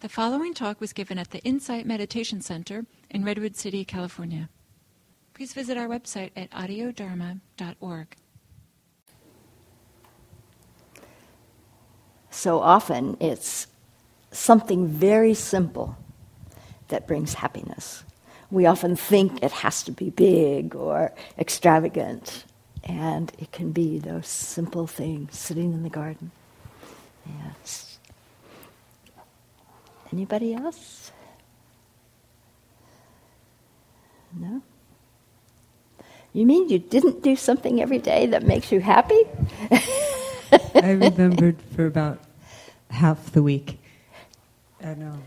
[0.00, 4.48] The following talk was given at the Insight Meditation Center in Redwood City, California.
[5.34, 8.16] Please visit our website at audiodharma.org.
[12.30, 13.66] So often it's
[14.30, 15.98] something very simple
[16.88, 18.02] that brings happiness.
[18.50, 22.46] We often think it has to be big or extravagant,
[22.84, 26.30] and it can be those simple things sitting in the garden.
[27.26, 27.89] Yes.
[30.12, 31.12] Anybody else?
[34.38, 34.62] No?
[36.32, 39.20] You mean you didn't do something every day that makes you happy?
[40.74, 42.20] I remembered for about
[42.90, 43.80] half the week.
[44.80, 45.22] And um,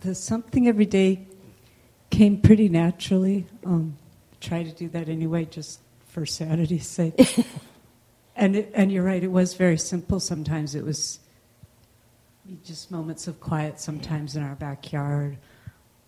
[0.00, 1.26] the something every day
[2.10, 3.46] came pretty naturally.
[3.64, 3.96] Um,
[4.40, 7.44] try to do that anyway, just for sanity's sake.
[8.36, 9.22] and it, and you're right.
[9.22, 10.20] It was very simple.
[10.20, 11.20] Sometimes it was
[12.64, 13.80] just moments of quiet.
[13.80, 15.38] Sometimes in our backyard,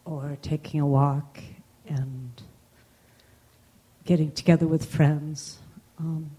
[0.05, 1.39] or taking a walk,
[1.89, 2.43] and
[4.05, 5.59] getting together with friends.
[5.99, 6.31] Um,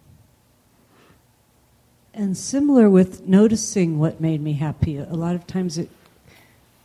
[2.14, 4.98] and similar with noticing what made me happy.
[4.98, 5.90] A lot of times it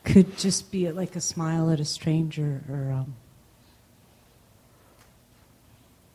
[0.05, 3.15] could just be like a smile at a stranger or um,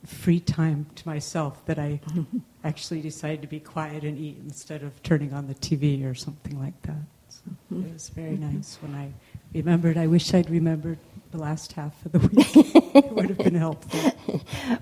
[0.05, 1.99] free time to myself that I
[2.67, 6.59] actually decided to be quiet and eat instead of turning on the TV or something
[6.59, 7.01] like that.
[7.29, 7.87] So mm-hmm.
[7.87, 8.57] it was very mm-hmm.
[8.57, 9.13] nice when I
[9.53, 9.97] remembered.
[9.97, 10.99] I wish I'd remembered
[11.31, 12.55] the last half of the week.
[12.95, 14.11] it would have been helpful.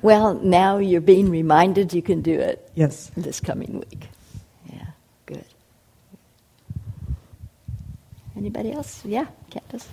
[0.02, 2.70] Well, now you're being reminded you can do it.
[2.74, 3.12] Yes.
[3.16, 4.08] This coming week.
[4.72, 4.88] Yeah,
[5.28, 5.46] good.
[8.36, 9.06] Anybody else?
[9.06, 9.88] Yeah, Candace.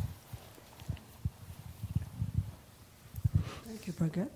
[3.66, 4.28] Thank you, Berget.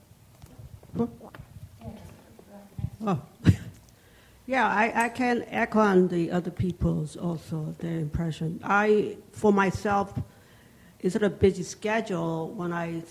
[3.06, 3.20] Oh.
[4.46, 8.60] Yeah, I, I can echo on the other people's also their impression.
[8.62, 10.18] I, for myself,
[11.00, 13.02] it's a busy schedule when I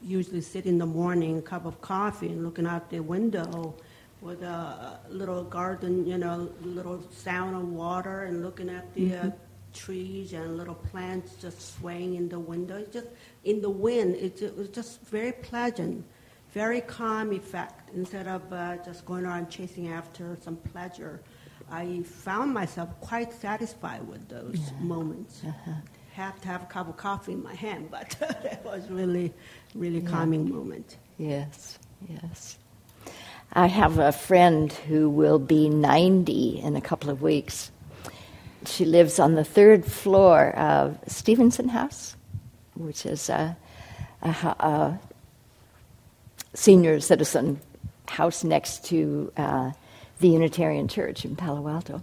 [0.00, 3.74] usually sit in the morning, a cup of coffee, and looking out the window
[4.20, 9.18] with a little garden, you know, little sound of water, and looking at the uh,
[9.18, 9.28] mm-hmm.
[9.28, 9.32] uh,
[9.74, 12.76] trees and little plants just swaying in the window.
[12.76, 13.08] It's just
[13.44, 14.14] in the wind.
[14.14, 16.04] It's, it was just very pleasant
[16.52, 21.20] very calm effect instead of uh, just going around chasing after some pleasure.
[21.70, 24.80] I found myself quite satisfied with those yeah.
[24.80, 25.42] moments.
[25.46, 25.72] Uh-huh.
[26.12, 29.32] Have to have a cup of coffee in my hand, but that was really,
[29.74, 30.10] really yeah.
[30.10, 30.98] calming moment.
[31.16, 32.58] Yes, yes.
[33.54, 37.70] I have a friend who will be 90 in a couple of weeks.
[38.66, 42.16] She lives on the third floor of Stevenson House,
[42.74, 43.56] which is a,
[44.22, 45.00] a, a
[46.54, 47.60] senior citizen
[48.08, 49.72] house next to uh,
[50.20, 52.02] the Unitarian Church in Palo Alto.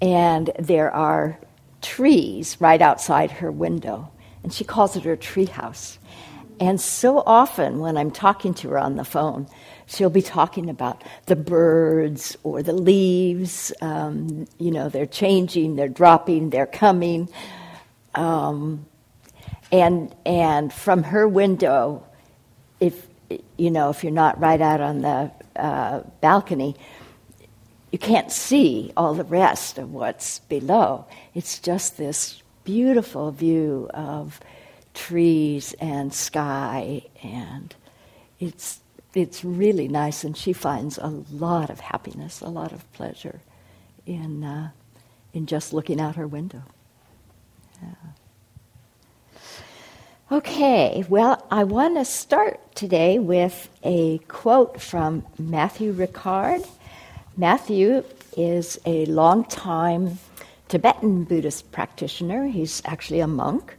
[0.00, 1.38] And there are
[1.82, 4.10] trees right outside her window,
[4.42, 5.98] and she calls it her tree house.
[6.60, 9.46] And so often when I'm talking to her on the phone,
[9.86, 13.72] she'll be talking about the birds or the leaves.
[13.80, 17.28] Um, you know, they're changing, they're dropping, they're coming.
[18.14, 18.86] Um,
[19.70, 22.04] and, and from her window,
[22.80, 23.06] if
[23.56, 26.76] you know, if you're not right out on the uh, balcony,
[27.90, 31.06] you can't see all the rest of what's below.
[31.34, 34.40] It's just this beautiful view of
[34.94, 37.74] trees and sky, and
[38.40, 38.80] it's
[39.14, 40.24] it's really nice.
[40.24, 43.40] And she finds a lot of happiness, a lot of pleasure
[44.06, 44.70] in uh,
[45.32, 46.62] in just looking out her window.
[47.82, 47.88] Yeah.
[50.30, 56.68] Okay, well, I want to start today with a quote from Matthieu Ricard.
[57.38, 58.04] Matthieu
[58.36, 60.18] is a long-time
[60.68, 62.46] Tibetan Buddhist practitioner.
[62.46, 63.78] He's actually a monk,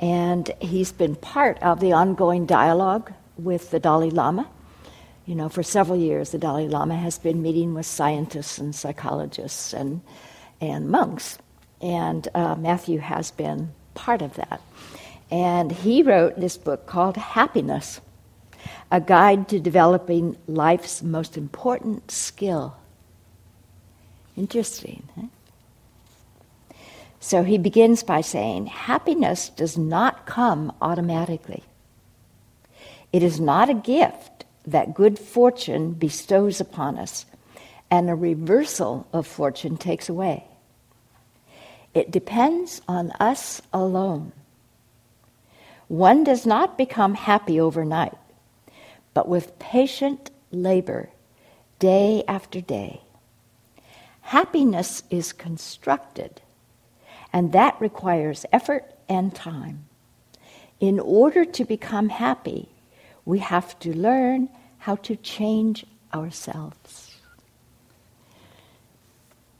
[0.00, 4.46] and he's been part of the ongoing dialogue with the Dalai Lama.
[5.24, 9.72] You know, for several years, the Dalai Lama has been meeting with scientists and psychologists
[9.72, 10.02] and,
[10.60, 11.38] and monks,
[11.80, 14.60] and uh, Matthieu has been part of that.
[15.30, 18.00] And he wrote this book called Happiness
[18.90, 22.76] A Guide to Developing Life's Most Important Skill.
[24.36, 25.26] Interesting, huh?
[27.20, 31.64] So he begins by saying, Happiness does not come automatically.
[33.14, 37.24] It is not a gift that good fortune bestows upon us
[37.90, 40.44] and a reversal of fortune takes away.
[41.94, 44.32] It depends on us alone.
[45.88, 48.16] One does not become happy overnight,
[49.12, 51.10] but with patient labor,
[51.78, 53.02] day after day.
[54.22, 56.40] Happiness is constructed
[57.34, 59.86] and that requires effort and time.
[60.78, 62.68] In order to become happy,
[63.24, 64.48] we have to learn
[64.78, 65.84] how to change
[66.14, 67.16] ourselves.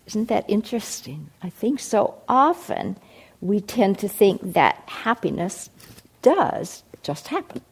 [0.07, 1.31] Isn't that interesting?
[1.43, 2.97] I think so often
[3.41, 5.69] we tend to think that happiness
[6.25, 7.63] does just happen.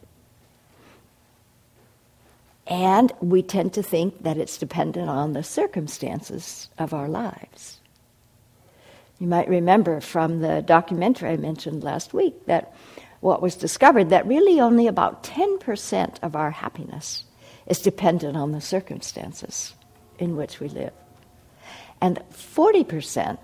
[2.65, 7.81] And we tend to think that it's dependent on the circumstances of our lives.
[9.19, 12.73] You might remember from the documentary I mentioned last week that
[13.19, 17.25] what was discovered that really only about 10% of our happiness
[17.67, 19.73] is dependent on the circumstances
[20.19, 20.93] in which we live.
[22.01, 23.37] And 40%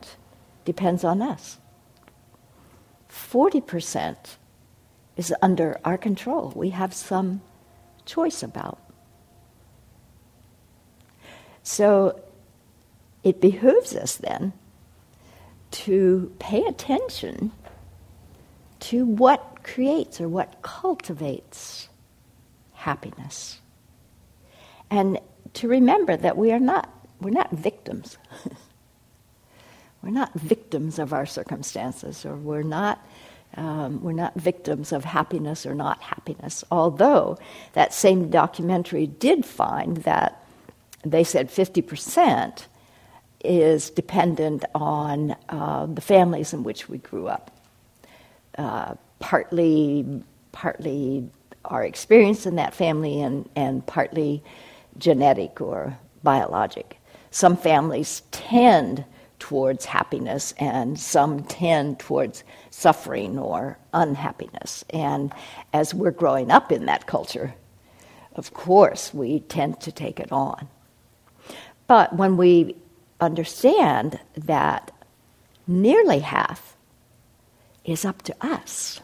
[0.65, 1.57] depends on us.
[3.09, 4.15] 40%
[5.19, 6.54] is under our control.
[6.56, 7.42] We have some
[8.06, 8.80] choice about.
[11.62, 12.21] So
[13.21, 14.54] it behooves us then
[15.71, 17.51] to pay attention
[18.80, 21.89] to what creates or what cultivates
[22.72, 23.60] happiness.
[24.89, 25.19] And
[25.56, 26.89] to remember that we are not,
[27.19, 28.18] we're not victims.
[30.01, 33.06] we're not victims of our circumstances, or we're not,
[33.59, 36.63] um, we're not victims of happiness or not happiness.
[36.71, 37.38] Although
[37.73, 40.44] that same documentary did find that
[41.03, 42.63] they said 50%
[43.44, 47.51] is dependent on uh, the families in which we grew up.
[48.57, 50.23] Uh, partly,
[50.53, 51.29] partly
[51.65, 54.41] our experience in that family, and, and partly
[54.97, 56.97] genetic or biologic.
[57.31, 59.03] Some families tend
[59.39, 62.44] towards happiness, and some tend towards
[62.79, 64.85] suffering or unhappiness.
[64.91, 65.33] And
[65.73, 67.53] as we're growing up in that culture,
[68.35, 70.67] of course, we tend to take it on.
[71.87, 72.75] But when we
[73.19, 74.91] understand that
[75.67, 76.77] nearly half
[77.83, 79.01] is up to us,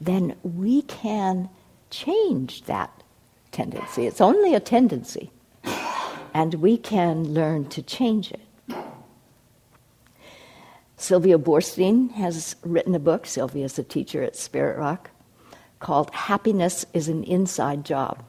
[0.00, 1.48] then we can
[1.90, 3.02] change that
[3.52, 4.06] tendency.
[4.06, 5.30] It's only a tendency,
[6.34, 8.45] and we can learn to change it.
[11.06, 15.10] Sylvia Boorstein has written a book, Sylvia is a teacher at Spirit Rock,
[15.78, 18.24] called Happiness is an Inside Job.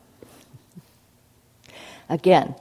[2.07, 2.53] Again,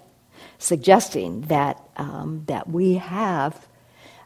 [0.57, 3.67] suggesting that, um, that we have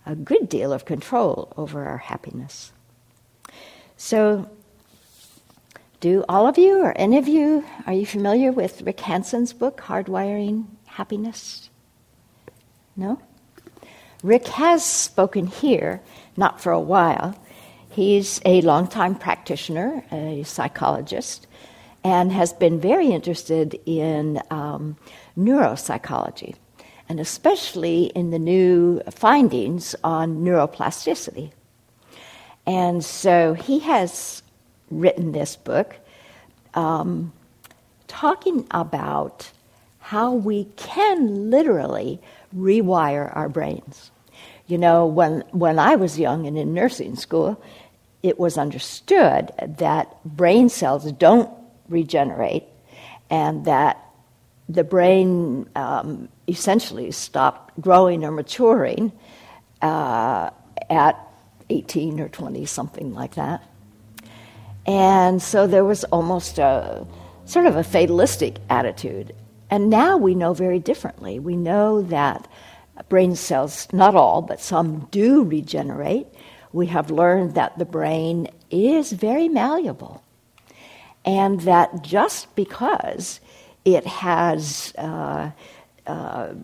[0.06, 2.70] a good deal of control over our happiness.
[3.96, 4.48] So,
[5.98, 9.81] do all of you or any of you, are you familiar with Rick Hanson's book,
[9.81, 11.69] Hardwiring Happiness?
[12.94, 13.20] No?
[14.22, 16.00] Rick has spoken here,
[16.37, 17.34] not for a while.
[17.88, 21.46] He's a longtime practitioner, a psychologist,
[22.05, 24.96] and has been very interested in um,
[25.37, 26.55] neuropsychology,
[27.08, 31.52] and especially in the new findings on neuroplasticity.
[32.67, 34.43] And so he has
[34.90, 35.96] written this book
[36.75, 37.32] um,
[38.06, 39.50] talking about
[39.99, 42.20] how we can literally
[42.55, 44.11] rewire our brains.
[44.67, 47.62] You know, when, when I was young and in nursing school,
[48.23, 51.50] it was understood that brain cells don't
[51.88, 52.64] regenerate
[53.31, 53.99] and that
[54.69, 59.12] the brain um, essentially stopped growing or maturing
[59.82, 60.50] uh,
[60.88, 61.19] at
[61.70, 63.63] 18 or 20, something like that.
[64.86, 67.06] And so there was almost a
[67.44, 69.34] sort of a fatalistic attitude.
[69.70, 71.39] And now we know very differently.
[71.39, 72.48] We know that
[73.08, 76.27] brain cells, not all, but some do regenerate.
[76.72, 80.22] We have learned that the brain is very malleable.
[81.24, 83.41] And that just because
[83.84, 85.50] it has uh,
[86.06, 86.55] uh,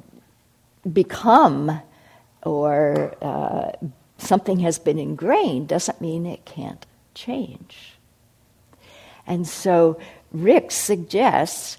[0.92, 1.80] become
[2.42, 3.72] or uh,
[4.18, 7.98] something has been ingrained doesn't mean it can't change.
[9.26, 9.98] And so
[10.32, 11.78] Rick suggests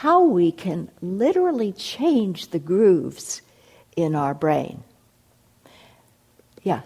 [0.00, 3.42] how we can literally change the grooves
[3.94, 4.82] in our brain.
[6.62, 6.80] Yeah.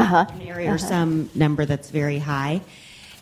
[0.00, 0.26] Uh-huh.
[0.32, 0.74] an area uh-huh.
[0.74, 2.60] or some number that's very high.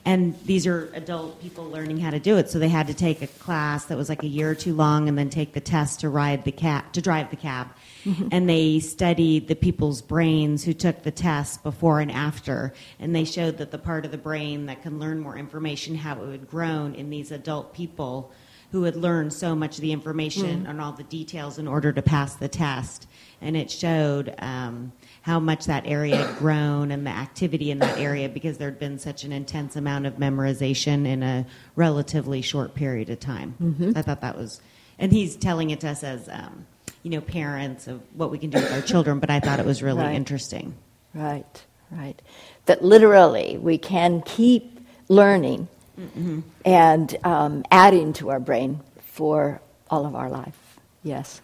[0.06, 2.48] And these are adult people learning how to do it.
[2.48, 5.08] So they had to take a class that was like a year or two long
[5.08, 7.66] and then take the test to ride the cab to drive the cab.
[8.04, 8.28] Mm-hmm.
[8.30, 12.72] And they studied the people's brains who took the test before and after.
[13.00, 16.22] And they showed that the part of the brain that can learn more information, how
[16.22, 18.30] it had grown in these adult people
[18.70, 20.70] who had learned so much of the information mm.
[20.70, 23.08] and all the details in order to pass the test.
[23.40, 24.92] And it showed um,
[25.26, 28.78] how much that area had grown and the activity in that area because there had
[28.78, 33.52] been such an intense amount of memorization in a relatively short period of time.
[33.60, 33.90] Mm-hmm.
[33.96, 34.60] I thought that was,
[35.00, 36.64] and he's telling it to us as, um,
[37.02, 39.66] you know, parents of what we can do with our children, but I thought it
[39.66, 40.14] was really right.
[40.14, 40.76] interesting.
[41.12, 42.22] Right, right.
[42.66, 44.78] That literally we can keep
[45.08, 45.66] learning
[45.98, 46.42] mm-hmm.
[46.64, 50.78] and um, adding to our brain for all of our life.
[51.02, 51.40] Yes.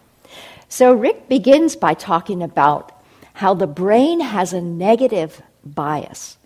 [0.69, 2.92] So Rick begins by talking about
[3.33, 6.37] how the brain has a negative bias.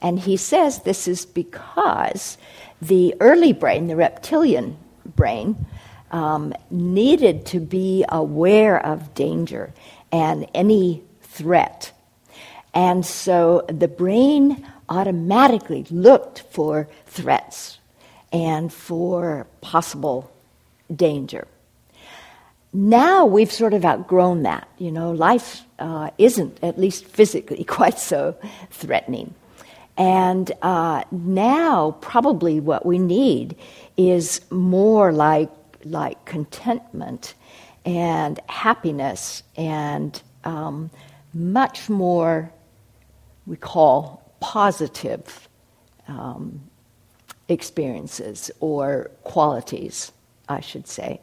[0.00, 2.38] And he says this is because
[2.80, 4.76] the early brain, the reptilian
[5.16, 5.66] brain,
[6.10, 9.72] um, needed to be aware of danger
[10.10, 11.92] and any threat.
[12.72, 17.78] And so the brain automatically looked for threats
[18.32, 20.30] and for possible
[20.94, 21.46] danger
[22.72, 24.68] now we've sort of outgrown that.
[24.78, 28.36] You know, life uh, isn't, at least physically, quite so
[28.70, 29.34] threatening.
[29.96, 33.56] And uh, now, probably what we need
[33.96, 35.50] is more like,
[35.84, 37.34] like contentment
[37.84, 40.90] and happiness and um,
[41.34, 42.52] much more,
[43.46, 45.48] we call positive
[46.06, 46.60] um,
[47.48, 50.12] experiences or qualities,
[50.48, 51.20] I should say.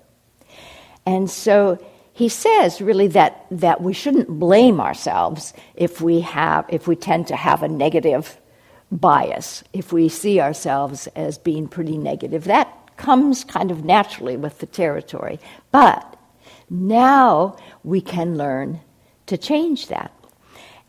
[1.06, 1.80] And so
[2.16, 7.28] he says really that, that we shouldn't blame ourselves if we, have, if we tend
[7.28, 8.40] to have a negative
[8.90, 12.46] bias, if we see ourselves as being pretty negative.
[12.46, 15.42] That comes kind of naturally with the territory.
[15.74, 16.18] But
[16.70, 18.80] now we can learn
[19.26, 20.14] to change that.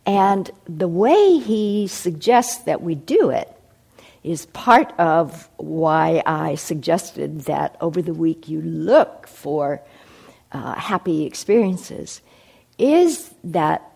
[0.06, 3.52] And the way he suggests that we do it
[4.22, 9.82] is part of why I suggested that over the week you look for
[10.52, 12.20] uh, happy experiences
[12.78, 13.92] is that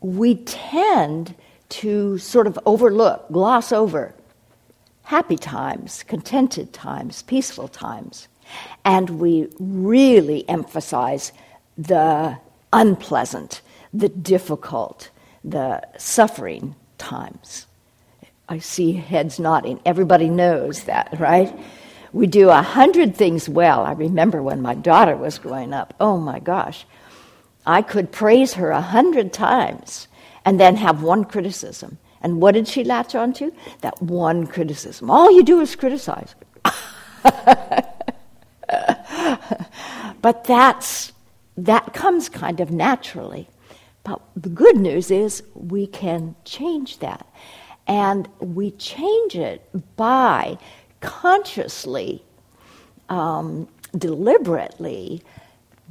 [0.00, 1.34] we tend
[1.68, 4.14] to sort of overlook, gloss over
[5.04, 8.28] happy times, contented times, peaceful times,
[8.84, 11.32] and we really emphasize
[11.76, 12.36] the
[12.72, 13.60] unpleasant,
[13.92, 15.10] the difficult,
[15.44, 17.66] the suffering times.
[18.48, 19.80] I see heads nodding.
[19.84, 21.54] Everybody knows that, right?
[22.12, 23.84] We do a hundred things well.
[23.84, 25.94] I remember when my daughter was growing up.
[25.98, 26.84] Oh my gosh.
[27.64, 30.08] I could praise her a hundred times
[30.44, 31.98] and then have one criticism.
[32.20, 33.52] And what did she latch onto?
[33.80, 35.10] That one criticism.
[35.10, 36.34] All you do is criticize.
[40.22, 41.12] but that's
[41.56, 43.48] that comes kind of naturally.
[44.04, 47.26] But the good news is we can change that.
[47.86, 50.58] And we change it by
[51.02, 52.22] consciously,
[53.10, 55.22] um, deliberately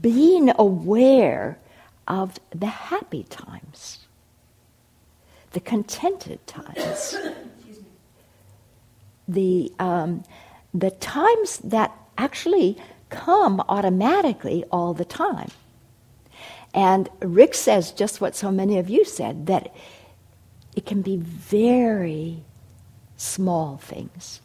[0.02, 1.60] being aware
[2.08, 4.00] of the happy times,
[5.52, 7.16] the contented times,
[9.28, 10.24] the, um,
[10.74, 15.50] the times that actually come automatically all the time.
[16.74, 19.76] And Rick says just what so many of you said that
[20.76, 22.44] it can be very
[23.18, 24.40] small things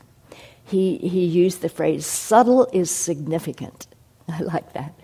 [0.67, 3.87] he, he used the phrase, subtle is significant.
[4.29, 4.95] I like that.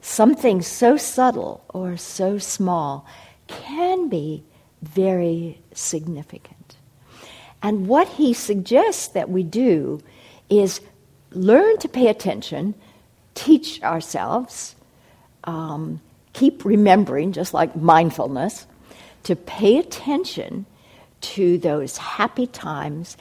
[0.00, 3.06] Something so subtle or so small
[3.46, 4.44] can be
[4.82, 6.76] very significant.
[7.62, 10.00] And what he suggests that we do
[10.48, 10.80] is
[11.32, 12.74] learn to pay attention,
[13.34, 14.76] teach ourselves,
[15.44, 16.00] um,
[16.34, 18.66] keep remembering, just like mindfulness,
[19.24, 20.66] to pay attention
[21.20, 23.16] to those happy times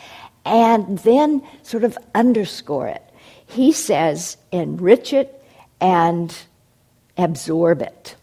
[0.48, 3.04] and then sort of underscore it.
[3.46, 5.44] He says, enrich it
[5.82, 6.36] and
[7.18, 8.16] absorb it.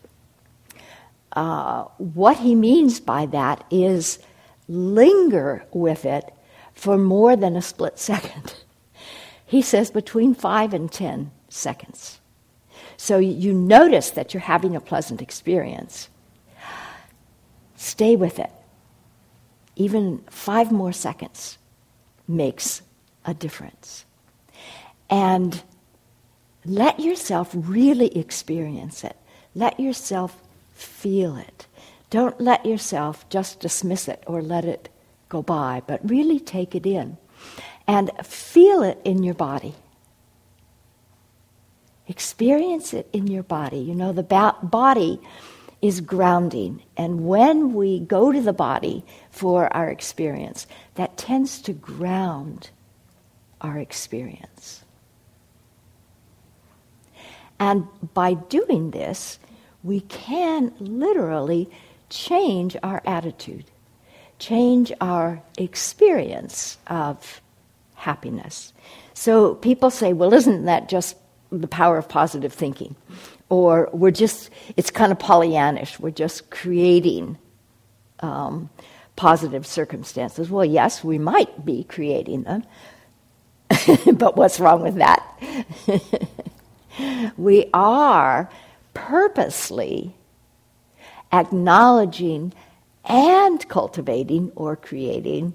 [1.33, 4.19] Uh, what he means by that is
[4.69, 6.33] linger with it
[6.73, 8.54] for more than a split second.
[9.47, 12.21] He says between five and ten seconds.
[12.97, 16.09] So you notice that you're having a pleasant experience.
[17.76, 18.50] Stay with it,
[19.76, 21.59] even five more seconds
[22.26, 22.83] makes
[23.25, 24.04] a difference.
[25.11, 25.62] And
[26.64, 29.16] let yourself really experience it.
[29.54, 30.40] Let yourself
[30.73, 31.66] feel it.
[32.11, 34.88] Don't let yourself just dismiss it or let it
[35.28, 37.16] go by, but really take it in
[37.87, 39.75] and feel it in your body.
[42.07, 43.78] Experience it in your body.
[43.78, 45.21] You know, the ba- body
[45.85, 46.83] is grounding.
[46.97, 52.71] And when we go to the body for our experience, that tends to ground
[53.61, 54.83] our experience.
[57.61, 59.38] And by doing this,
[59.83, 61.69] we can literally
[62.09, 63.67] change our attitude,
[64.38, 67.43] change our experience of
[67.95, 68.73] happiness.
[69.12, 71.19] So people say, well, isn't that just
[71.53, 72.97] the power of positive thinking?
[73.49, 77.39] Or we're just, it's kind of Pollyannish, we're just creating
[78.21, 78.71] um,
[79.17, 80.51] positive circumstances.
[80.51, 82.65] Well, yes, we might be creating them,
[84.15, 85.23] but what's wrong with that?
[87.37, 88.51] we are
[88.95, 90.15] purposely
[91.33, 92.53] acknowledging
[93.05, 95.55] and cultivating or creating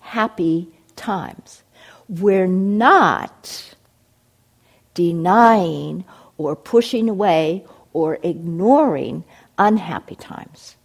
[0.00, 1.62] happy times.
[2.08, 3.74] We're not
[4.94, 6.04] denying
[6.38, 9.24] or pushing away or ignoring
[9.58, 10.76] unhappy times.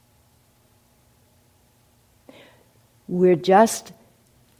[3.07, 3.93] We're just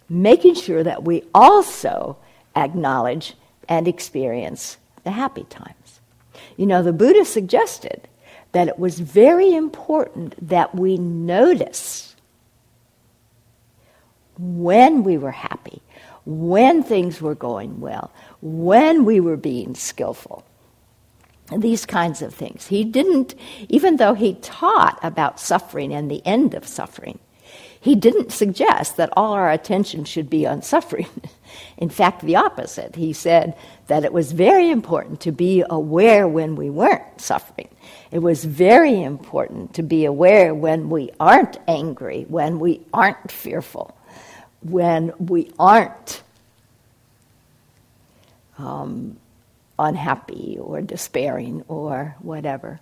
[0.10, 2.18] making sure that we also
[2.56, 3.34] acknowledge
[3.68, 6.00] and experience the happy times.
[6.58, 8.08] You know, the Buddha suggested
[8.52, 12.16] that it was very important that we notice
[14.38, 15.82] when we were happy,
[16.26, 20.46] when things were going well, when we were being skillful.
[21.52, 22.68] These kinds of things.
[22.68, 23.36] He didn't,
[23.70, 27.20] even though he taught about suffering and the end of suffering,
[27.84, 31.10] he didn't suggest that all our attention should be on suffering.
[31.78, 32.96] In fact, the opposite.
[32.96, 33.58] He said
[33.88, 37.68] that it was very important to be aware when we weren't suffering.
[38.10, 43.94] It was very important to be aware when we aren't angry, when we aren't fearful,
[44.62, 46.24] when we aren't
[48.58, 49.18] um,
[49.80, 52.80] unhappy or despairing or whatever.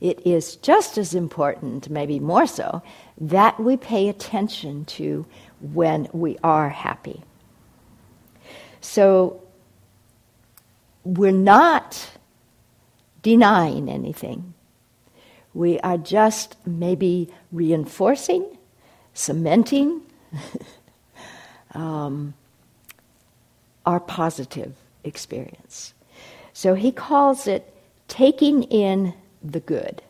[0.00, 2.82] It is just as important, maybe more so,
[3.20, 5.26] that we pay attention to
[5.60, 7.22] when we are happy.
[8.80, 9.42] So
[11.04, 12.10] we're not
[13.22, 14.54] denying anything.
[15.52, 18.56] We are just maybe reinforcing,
[19.12, 20.00] cementing
[21.74, 22.34] um,
[23.84, 25.94] our positive experience.
[26.52, 27.72] So he calls it
[28.08, 30.02] taking in the good.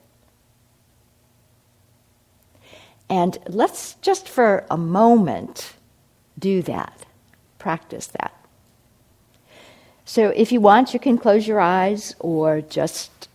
[3.09, 5.75] And let's just for a moment
[6.39, 7.07] do that,
[7.59, 8.33] practice that.
[10.05, 13.29] So if you want, you can close your eyes or just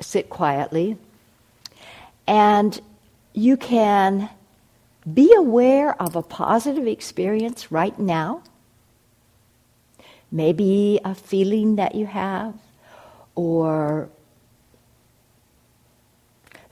[0.00, 0.96] sit quietly.
[2.26, 2.80] And
[3.32, 4.28] you can
[5.12, 8.42] be aware of a positive experience right now.
[10.30, 12.54] Maybe a feeling that you have,
[13.34, 14.08] or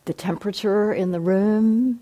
[0.05, 2.01] the temperature in the room,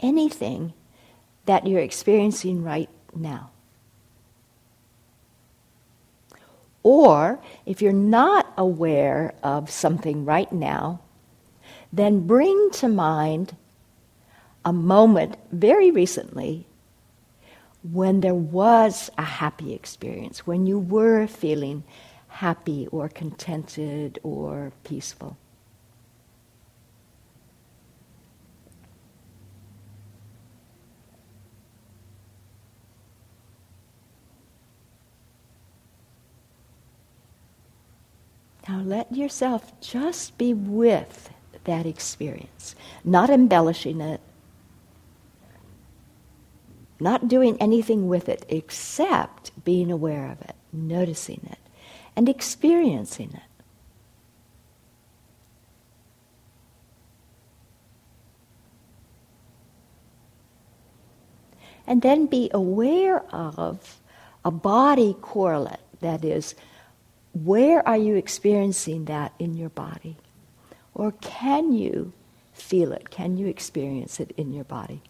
[0.00, 0.74] anything
[1.46, 3.50] that you're experiencing right now.
[6.82, 11.00] Or if you're not aware of something right now,
[11.92, 13.56] then bring to mind
[14.64, 16.66] a moment very recently
[17.92, 21.84] when there was a happy experience, when you were feeling
[22.28, 25.36] happy or contented or peaceful.
[38.68, 41.30] Now let yourself just be with
[41.64, 44.20] that experience, not embellishing it,
[47.00, 51.58] not doing anything with it except being aware of it, noticing it
[52.16, 53.42] and experiencing it.
[61.86, 64.00] And then be aware of
[64.44, 66.54] a body correlate, that is,
[67.32, 70.16] where are you experiencing that in your body?
[70.94, 72.12] Or can you
[72.52, 73.10] feel it?
[73.10, 75.00] Can you experience it in your body?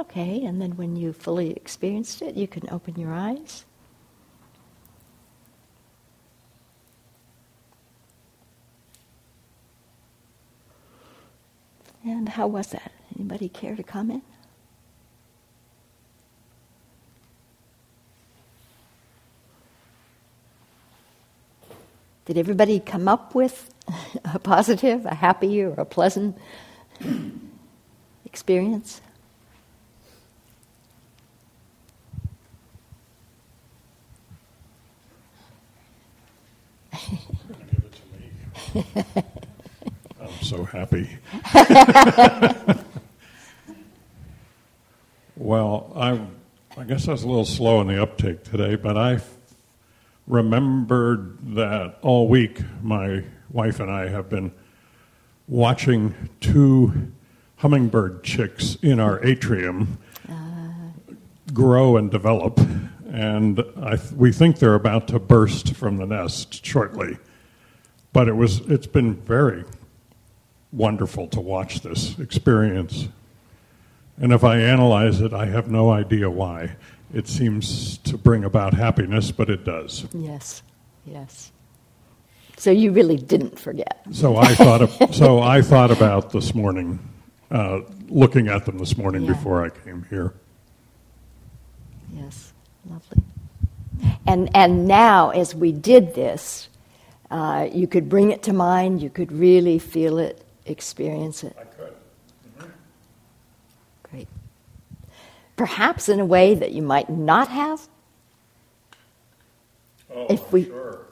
[0.00, 3.66] Okay, and then when you fully experienced it, you can open your eyes.
[12.02, 12.92] And how was that?
[13.14, 14.24] Anybody care to comment?
[22.24, 23.68] Did everybody come up with
[24.24, 26.38] a positive, a happy, or a pleasant
[28.24, 29.02] experience?
[40.20, 41.18] I'm so happy.
[45.36, 46.20] well, I,
[46.76, 49.20] I guess I was a little slow in the uptake today, but I
[50.26, 54.52] remembered that all week my wife and I have been
[55.48, 57.12] watching two
[57.56, 59.98] hummingbird chicks in our atrium
[60.28, 60.34] uh.
[61.52, 62.58] grow and develop,
[63.08, 67.18] and th- we think they're about to burst from the nest shortly.
[68.12, 69.64] But it was it's been very
[70.72, 73.08] wonderful to watch this experience.
[74.18, 76.76] And if I analyze it, I have no idea why
[77.12, 80.06] it seems to bring about happiness, but it does.
[80.12, 80.62] Yes,
[81.04, 81.52] yes.
[82.56, 84.02] So you really didn't forget.
[84.12, 84.82] So I thought.
[84.82, 86.98] Of, so I thought about this morning,
[87.50, 89.32] uh, looking at them this morning yeah.
[89.32, 90.34] before I came here.
[92.14, 92.52] Yes,
[92.88, 93.22] lovely.
[94.26, 96.68] And and now, as we did this,
[97.30, 99.00] uh, you could bring it to mind.
[99.00, 101.56] You could really feel it, experience it.
[101.58, 101.94] I could.
[102.58, 102.70] Mm-hmm.
[104.04, 104.28] Great
[105.60, 107.86] perhaps in a way that you might not have?
[110.10, 111.04] Oh, if we, sure.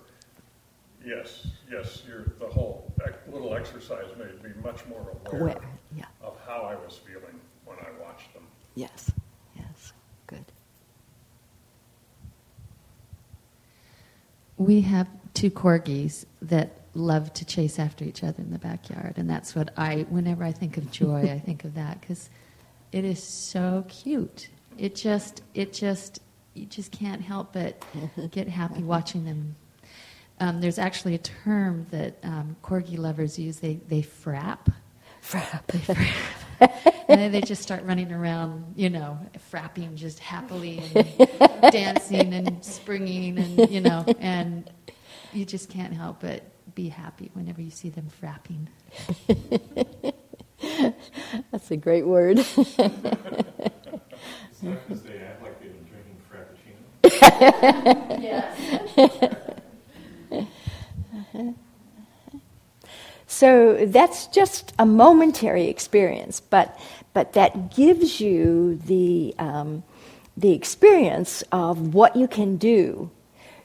[1.04, 2.02] Yes, yes.
[2.40, 2.90] the whole
[3.30, 5.60] little exercise made me much more aware, aware
[5.94, 6.06] yeah.
[6.22, 8.42] of how I was feeling when I watched them.
[8.74, 9.12] Yes,
[9.54, 9.92] yes.
[10.26, 10.46] Good.
[14.56, 19.30] We have two corgis that love to chase after each other in the backyard, and
[19.30, 20.06] that's what I.
[20.10, 22.28] Whenever I think of joy, I think of that because
[22.92, 24.48] it is so cute.
[24.76, 26.20] It just, it just,
[26.54, 27.82] you just can't help but
[28.30, 29.56] get happy watching them.
[30.40, 33.58] Um, there's actually a term that um, corgi lovers use.
[33.58, 34.72] They they frap.
[35.22, 35.66] Frap.
[35.66, 36.14] They frap.
[37.08, 39.18] and then they just start running around, you know,
[39.52, 44.70] frapping just happily and dancing and springing and you know, and
[45.32, 46.42] you just can't help but
[46.74, 48.68] be happy whenever you see them frapping.
[51.50, 52.36] That's a great word.
[52.36, 52.74] because
[55.02, 58.20] they act like they've been drinking frappuccino?
[58.20, 58.56] yes.
[63.26, 66.78] so that's just a momentary experience, but,
[67.12, 69.82] but that gives you the, um,
[70.36, 73.10] the experience of what you can do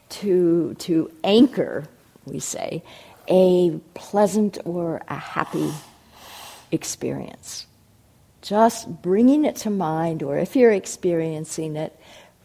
[0.10, 1.86] to, to anchor,
[2.26, 2.84] we say,
[3.28, 5.72] a pleasant or a happy
[6.72, 7.68] experience.
[8.42, 11.98] Just bringing it to mind, or if you're experiencing it,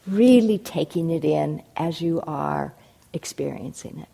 [0.06, 2.72] really taking it in as you are
[3.12, 4.08] experiencing it.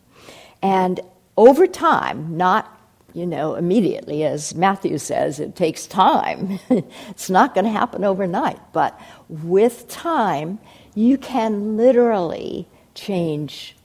[0.63, 1.01] And
[1.37, 2.71] over time, not
[3.15, 6.59] you know, immediately, as Matthieu says, it takes time.
[6.69, 10.59] it's not going to happen overnight, but with time,
[10.97, 13.77] you can literally change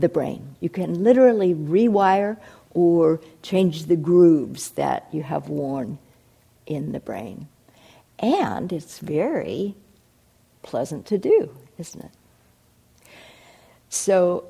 [0.00, 0.56] the brain.
[0.60, 2.36] You can literally rewire
[2.70, 5.98] or change the grooves that you have worn
[6.66, 7.48] in the brain.
[8.18, 9.74] And it's very
[10.62, 12.10] pleasant to do, isn't it?
[13.88, 14.44] So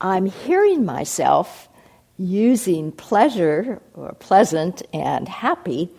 [0.00, 1.68] I'm hearing myself
[2.18, 5.90] using pleasure or pleasant and happy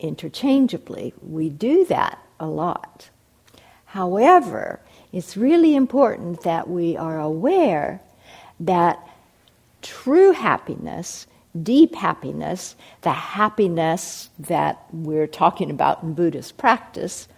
[0.00, 1.12] interchangeably.
[1.22, 3.10] We do that a lot.
[3.86, 4.80] However,
[5.12, 8.00] it's really important that we are aware
[8.60, 8.98] that
[9.82, 11.26] true happiness,
[11.62, 17.28] deep happiness, the happiness that we're talking about in Buddhist practice,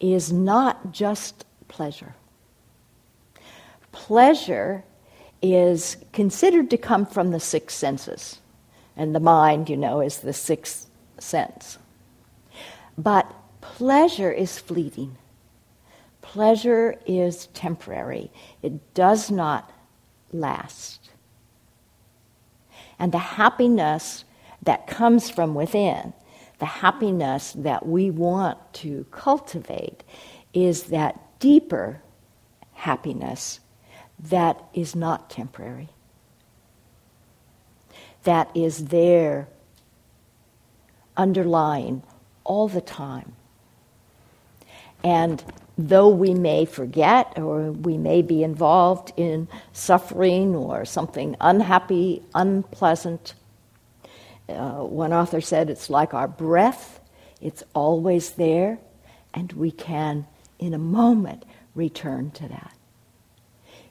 [0.00, 2.14] is not just pleasure.
[3.92, 4.84] Pleasure
[5.40, 8.40] is considered to come from the six senses,
[8.96, 11.78] and the mind, you know, is the sixth sense.
[12.96, 15.16] But pleasure is fleeting.
[16.22, 18.30] Pleasure is temporary.
[18.62, 19.70] It does not
[20.34, 21.10] last
[22.98, 24.24] and the happiness
[24.62, 26.12] that comes from within,
[26.58, 30.02] the happiness that we want to cultivate,
[30.52, 32.00] is that deeper
[32.72, 33.60] happiness
[34.18, 35.88] that is not temporary,
[38.22, 39.48] that is there
[41.16, 42.02] underlying
[42.44, 43.34] all the time.
[45.02, 45.44] And
[45.76, 53.34] though we may forget or we may be involved in suffering or something unhappy, unpleasant,
[54.46, 57.00] Uh, one author said it's like our breath,
[57.40, 58.78] it's always there,
[59.32, 60.26] and we can,
[60.58, 62.76] in a moment, return to that.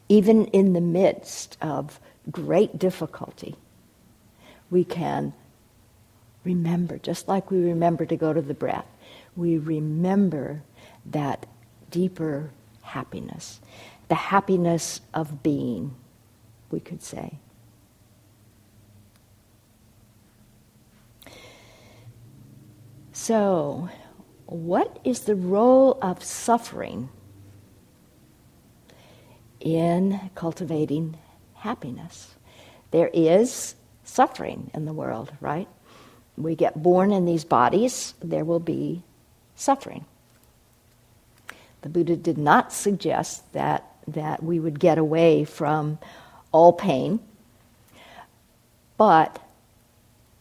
[0.08, 3.56] Even in the midst of great difficulty,
[4.70, 5.34] we can
[6.44, 8.86] remember, just like we remember to go to the breath,
[9.36, 10.62] we remember
[11.12, 11.48] that
[11.94, 12.50] deeper
[12.82, 13.62] happiness,
[14.08, 15.94] the happiness of being,
[16.72, 17.38] we could say.
[23.12, 23.90] So,
[24.48, 27.10] what is the role of suffering
[29.60, 31.20] in cultivating
[31.54, 32.34] happiness?
[32.90, 35.68] There is suffering in the world, right?
[36.38, 39.04] We get born in these bodies, there will be
[39.56, 40.06] suffering.
[41.84, 46.00] The Buddha did not suggest that, that we would get away from
[46.54, 47.20] all pain,
[48.98, 49.38] but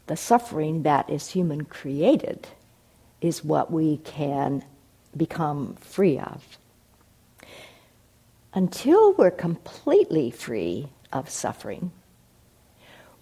[0.07, 2.47] the suffering that is human created
[3.21, 4.65] is what we can
[5.17, 6.59] become free of.
[8.55, 11.91] Until we're completely free of suffering,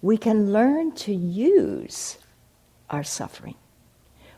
[0.01, 2.19] we can learn to use
[2.89, 3.55] our suffering.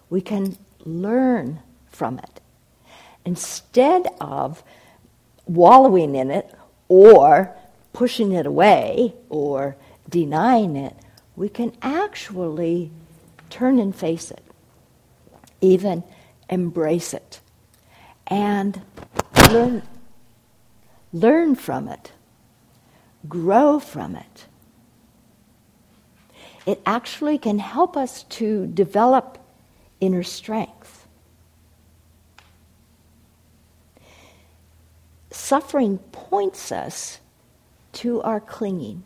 [0.09, 2.39] We can learn from it.
[3.25, 4.63] Instead of
[5.45, 6.53] wallowing in it
[6.87, 7.55] or
[7.93, 9.75] pushing it away or
[10.09, 10.95] denying it,
[11.35, 12.91] we can actually
[13.49, 14.43] turn and face it
[15.63, 16.03] even
[16.49, 17.39] embrace it
[18.27, 18.81] and
[19.49, 19.81] learn,
[21.13, 22.11] learn from it,
[23.29, 24.45] grow from it.
[26.65, 29.37] It actually can help us to develop
[30.01, 30.92] inner strength.
[35.33, 37.19] Suffering points us
[37.93, 39.01] to our clinging.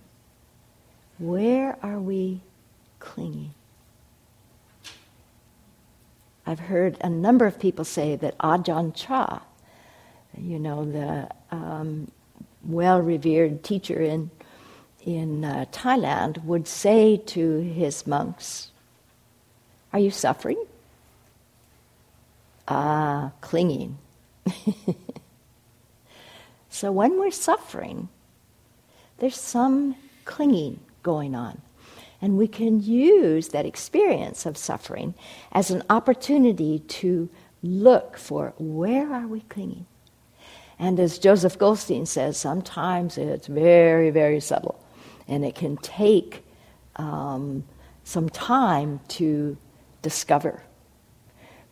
[1.19, 2.41] Where are we
[2.99, 3.53] clinging?
[6.45, 9.39] I've heard a number of people say that Ajahn Chah,
[10.37, 12.11] you know, the um,
[12.61, 14.29] well revered teacher in,
[15.05, 18.71] in uh, Thailand, would say to his monks,
[19.93, 20.61] Are you suffering?
[22.67, 23.97] Ah, clinging.
[26.69, 28.09] so when we're suffering,
[29.19, 31.61] there's some clinging going on.
[32.21, 35.13] And we can use that experience of suffering
[35.51, 37.29] as an opportunity to
[37.61, 39.85] look for where are we clinging.
[40.79, 44.83] And as Joseph Goldstein says, sometimes it's very, very subtle.
[45.27, 46.43] And it can take
[46.95, 47.63] um,
[48.03, 49.57] some time to
[50.01, 50.63] discover.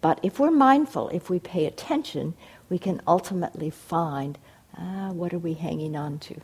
[0.01, 2.36] But if we're mindful, if we pay attention,
[2.69, 4.38] we can ultimately find
[4.77, 6.35] uh, what are we hanging on to?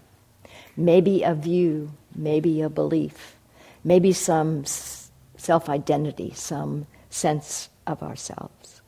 [0.75, 3.35] Maybe a view, maybe a belief
[3.83, 8.81] maybe some self identity, some sense of ourselves.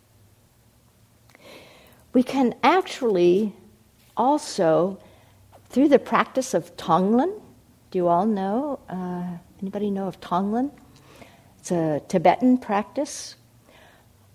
[2.13, 3.53] We can actually
[4.15, 4.99] also,
[5.69, 7.41] through the practice of Tonglen,
[7.89, 8.79] do you all know?
[8.87, 10.71] Uh, anybody know of Tonglen?
[11.59, 13.35] It's a Tibetan practice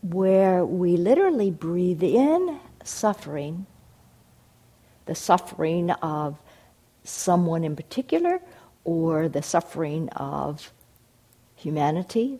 [0.02, 3.66] where we literally breathe in suffering,
[5.08, 6.38] the suffering of
[7.02, 8.40] someone in particular,
[8.84, 10.72] or the suffering of
[11.56, 12.38] humanity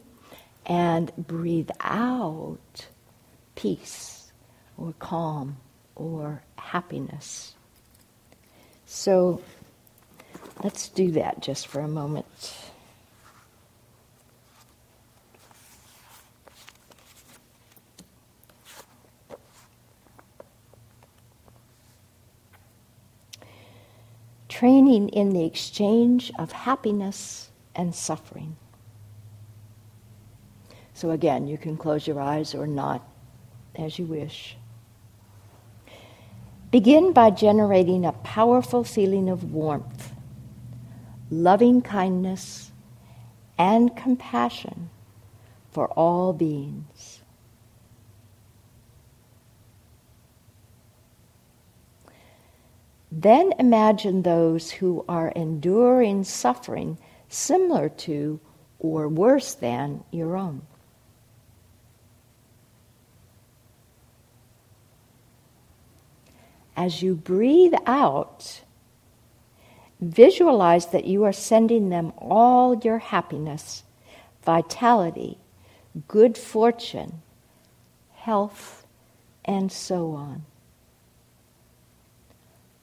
[0.65, 2.87] and breathe out
[3.55, 4.31] peace
[4.77, 5.57] or calm
[5.97, 7.55] or happiness.
[8.87, 9.43] So
[10.63, 12.68] let's do that just for a moment.
[24.59, 28.57] Training in the exchange of happiness and suffering.
[30.95, 33.09] So, again, you can close your eyes or not
[33.77, 34.57] as you wish.
[36.73, 40.11] Begin by generating a powerful feeling of warmth,
[41.31, 42.73] loving kindness,
[43.59, 44.91] and compassion
[45.71, 47.18] for all beings.
[53.11, 58.41] Then imagine those who are enduring suffering similar to
[58.79, 60.63] or worse than your own.
[66.77, 68.63] As you breathe out,
[70.01, 73.83] visualize that you are sending them all your happiness,
[74.45, 75.39] vitality,
[76.07, 77.21] good fortune,
[78.15, 78.87] health,
[79.45, 80.45] and so on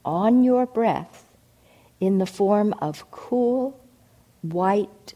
[0.06, 1.26] on your breath
[2.00, 3.80] in the form of cool,
[4.42, 5.14] white,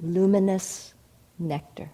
[0.00, 0.94] luminous
[1.38, 1.90] nectar.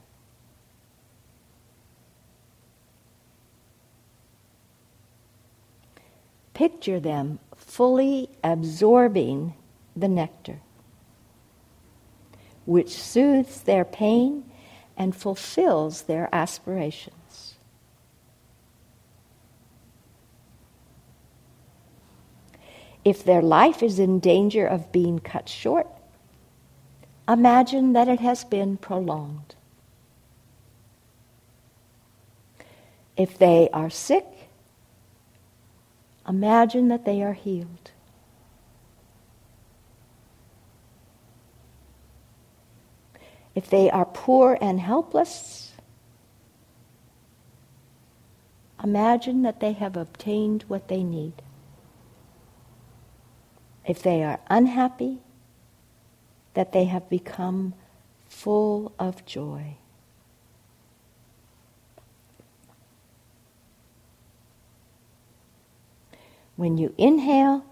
[6.55, 9.55] Picture them fully absorbing
[9.95, 10.61] the nectar,
[12.65, 14.45] which soothes their pain
[14.97, 17.16] and fulfills their aspirations.
[23.07, 25.87] If their life is in danger of being cut short,
[27.29, 29.55] imagine that it has been prolonged.
[33.17, 34.27] If they are sick,
[36.29, 37.93] imagine that they are healed.
[43.55, 45.75] If they are poor and helpless,
[48.83, 51.35] imagine that they have obtained what they need.
[53.87, 55.19] If they are unhappy,
[56.55, 57.75] that they have become
[58.29, 59.77] full of joy.
[66.57, 67.65] When you inhale,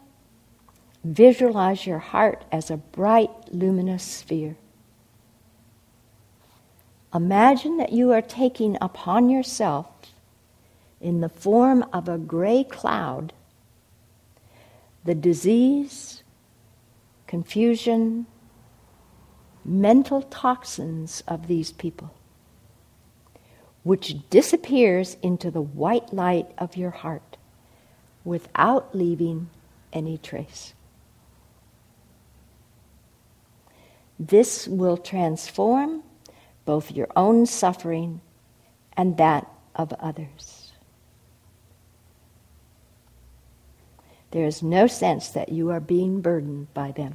[1.03, 4.57] visualize your heart as a bright, luminous sphere.
[7.14, 9.87] Imagine that you are taking upon yourself,
[11.00, 13.33] in the form of a gray cloud,
[15.05, 16.23] the disease,
[17.27, 18.27] confusion,
[19.64, 22.14] mental toxins of these people,
[23.83, 27.37] which disappears into the white light of your heart
[28.25, 29.49] without leaving
[29.93, 30.75] any trace.
[34.19, 36.03] This will transform
[36.64, 38.21] both your own suffering
[38.97, 40.54] and that of others.
[44.35, 47.14] There is no sense that you are being burdened by them.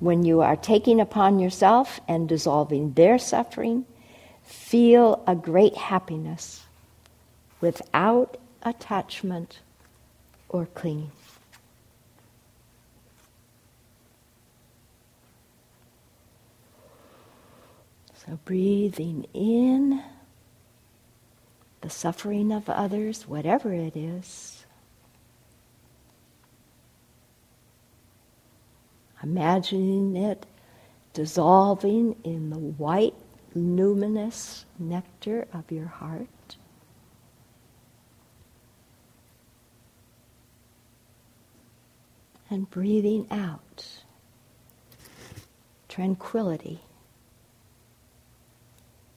[0.00, 3.86] When you are taking upon yourself and dissolving their suffering,
[4.42, 6.64] feel a great happiness
[7.60, 9.60] without attachment
[10.48, 11.12] or clinging.
[18.26, 20.02] So, breathing in
[21.82, 24.63] the suffering of others, whatever it is.
[29.24, 30.44] Imagining it
[31.14, 33.14] dissolving in the white,
[33.54, 36.28] luminous nectar of your heart.
[42.50, 43.86] And breathing out
[45.88, 46.82] tranquility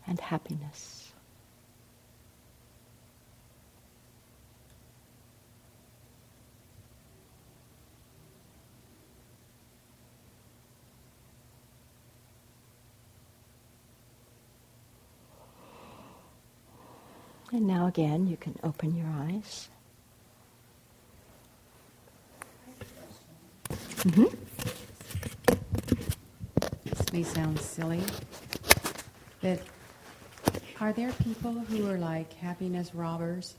[0.07, 1.06] and happiness.
[17.51, 19.69] And now again, you can open your eyes.
[23.69, 24.25] Mm-hmm.
[26.85, 28.01] This may sound silly,
[29.41, 29.59] but
[30.79, 33.55] are there people who are like happiness robbers?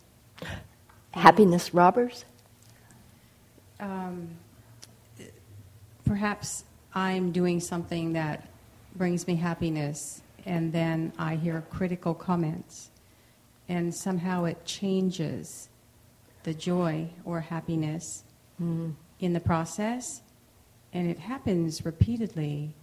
[1.11, 2.25] Happiness robbers?
[3.81, 4.29] Um,
[6.05, 8.49] perhaps I'm doing something that
[8.95, 12.91] brings me happiness, and then I hear critical comments,
[13.69, 15.69] and somehow it changes
[16.45, 18.25] the joy or happiness
[18.61, 18.95] Mm.
[19.21, 20.21] in the process,
[20.93, 22.75] and it happens repeatedly.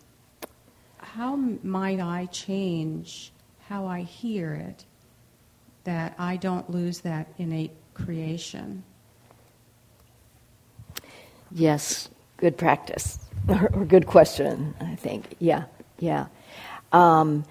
[0.98, 3.34] How might I change
[3.67, 4.86] how I hear it
[5.84, 8.84] that I don't lose that innate creation?
[11.52, 14.74] Yes, good practice or, or good question.
[14.80, 15.36] I think.
[15.39, 15.65] Yeah,
[16.00, 16.28] yeah.
[16.91, 17.43] Um,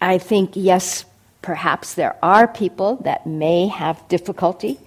[0.00, 1.04] I think yes.
[1.42, 4.78] Perhaps there are people that may have difficulty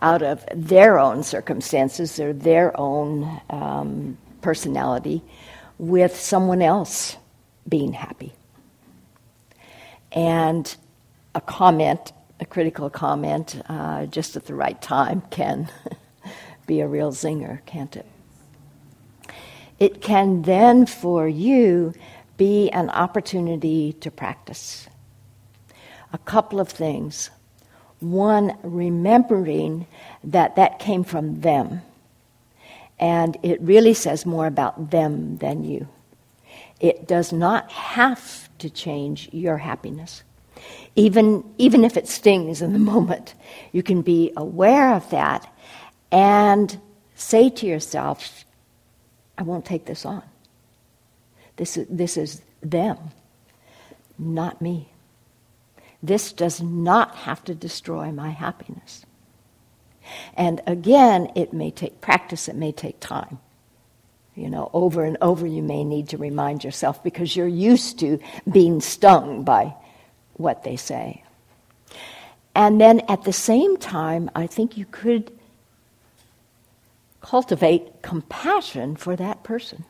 [0.00, 5.22] out of their own circumstances or their own um, personality
[5.78, 7.16] with someone else
[7.66, 8.32] being happy.
[10.12, 10.74] And
[11.34, 15.70] a comment, a critical comment, uh, just at the right time can
[16.66, 18.06] be a real zinger, can't it?
[19.80, 21.94] It can then, for you,
[22.36, 24.88] be an opportunity to practice.
[26.14, 27.30] A couple of things.
[27.98, 29.88] One, remembering
[30.22, 31.82] that that came from them.
[33.00, 35.88] And it really says more about them than you.
[36.78, 40.22] It does not have to change your happiness.
[40.94, 43.34] Even, even if it stings in the moment,
[43.72, 45.52] you can be aware of that
[46.12, 46.78] and
[47.16, 48.44] say to yourself,
[49.36, 50.22] I won't take this on.
[51.56, 52.98] This is, this is them,
[54.16, 54.93] not me.
[56.04, 59.06] This does not have to destroy my happiness.
[60.34, 63.38] And again, it may take practice, it may take time.
[64.34, 68.18] You know, over and over you may need to remind yourself because you're used to
[68.50, 69.74] being stung by
[70.34, 71.22] what they say.
[72.54, 75.32] And then at the same time, I think you could
[77.22, 79.84] cultivate compassion for that person.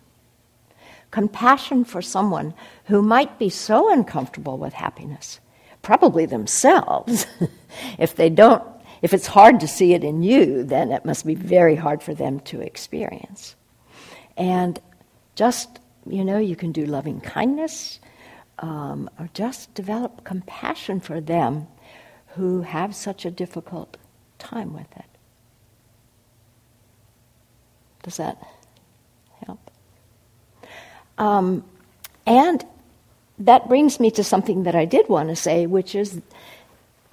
[1.11, 2.55] Compassion for someone
[2.85, 5.41] who might be so uncomfortable with happiness,
[5.85, 7.27] probably themselves.
[7.99, 8.65] if they don't,
[9.03, 12.15] if it's hard to see it in you, then it must be very hard for
[12.15, 13.55] them to experience.
[14.37, 14.81] And
[15.37, 18.01] just, you know, you can do loving kindness
[18.61, 21.67] um, or just develop compassion for them
[22.29, 23.97] who have such a difficult
[24.39, 25.05] time with it.
[28.03, 28.43] Does that
[29.47, 29.71] help?
[31.19, 31.65] Um,
[32.27, 32.65] and
[33.39, 36.21] that brings me to something that I did want to say, which is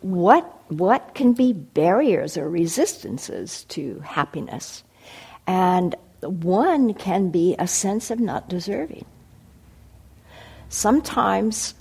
[0.02, 4.84] what, what can be barriers or resistances to happiness?
[5.48, 9.06] And one can be a sense of not deserving.
[10.70, 11.74] Sometimes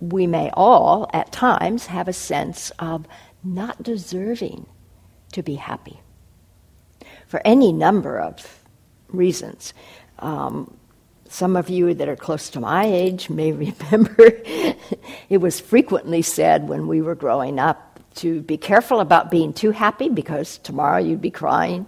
[0.00, 3.06] we may all, at times, have a sense of
[3.42, 4.66] not deserving
[5.32, 6.00] to be happy
[7.26, 8.64] for any number of
[9.08, 9.74] reasons.
[10.20, 10.77] Um,
[11.28, 13.52] some of you that are close to my age may
[13.92, 14.16] remember
[15.28, 19.70] it was frequently said when we were growing up to be careful about being too
[19.70, 21.86] happy because tomorrow you'd be crying.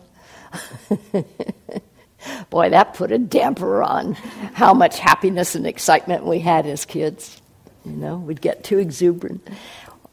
[2.50, 7.40] Boy, that put a damper on how much happiness and excitement we had as kids.
[7.84, 9.48] You know, we'd get too exuberant.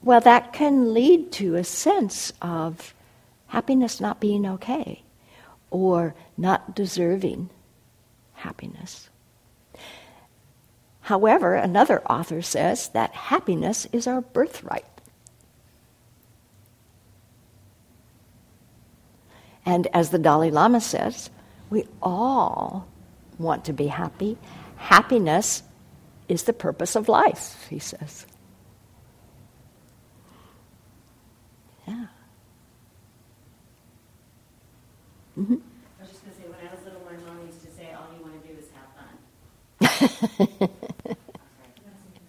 [0.01, 2.93] Well, that can lead to a sense of
[3.47, 5.03] happiness not being okay
[5.69, 7.49] or not deserving
[8.33, 9.06] happiness.
[11.07, 14.83] However, another author says that happiness is our birthright.
[19.65, 21.29] And as the Dalai Lama says,
[21.69, 22.89] we all
[23.39, 24.37] want to be happy.
[24.75, 25.63] Happiness
[26.27, 28.25] is the purpose of life, he says.
[31.87, 32.07] Yeah.
[35.39, 35.53] Mm-hmm.
[35.53, 37.93] I was just going to say, when I was little, my mom used to say,
[37.93, 38.67] all you want to do is
[39.79, 40.09] have
[40.59, 40.69] fun.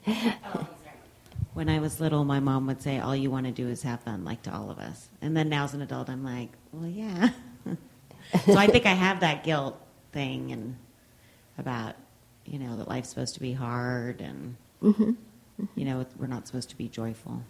[1.55, 4.01] when I was little, my mom would say, all you want to do is have
[4.01, 5.09] fun, like to all of us.
[5.21, 7.31] And then now as an adult, I'm like, well, yeah.
[8.45, 9.81] so I think I have that guilt
[10.13, 10.77] thing and
[11.59, 11.97] about,
[12.45, 15.03] you know, that life's supposed to be hard and, mm-hmm.
[15.03, 15.65] Mm-hmm.
[15.75, 17.43] you know, we're not supposed to be joyful.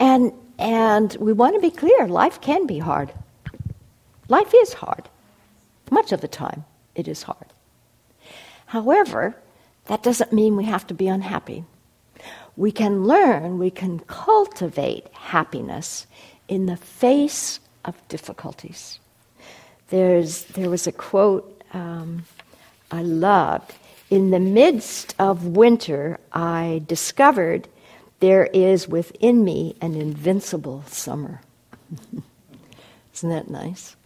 [0.00, 3.12] And, and we want to be clear life can be hard.
[4.28, 5.08] Life is hard.
[5.90, 7.46] Much of the time, it is hard.
[8.66, 9.36] However,
[9.86, 11.64] that doesn't mean we have to be unhappy.
[12.56, 16.06] We can learn, we can cultivate happiness
[16.48, 19.00] in the face of difficulties.
[19.88, 22.24] There's, there was a quote um,
[22.90, 23.74] I loved.
[24.10, 27.68] In the midst of winter, I discovered
[28.20, 31.40] there is within me an invincible summer.
[33.14, 33.96] Isn't that nice?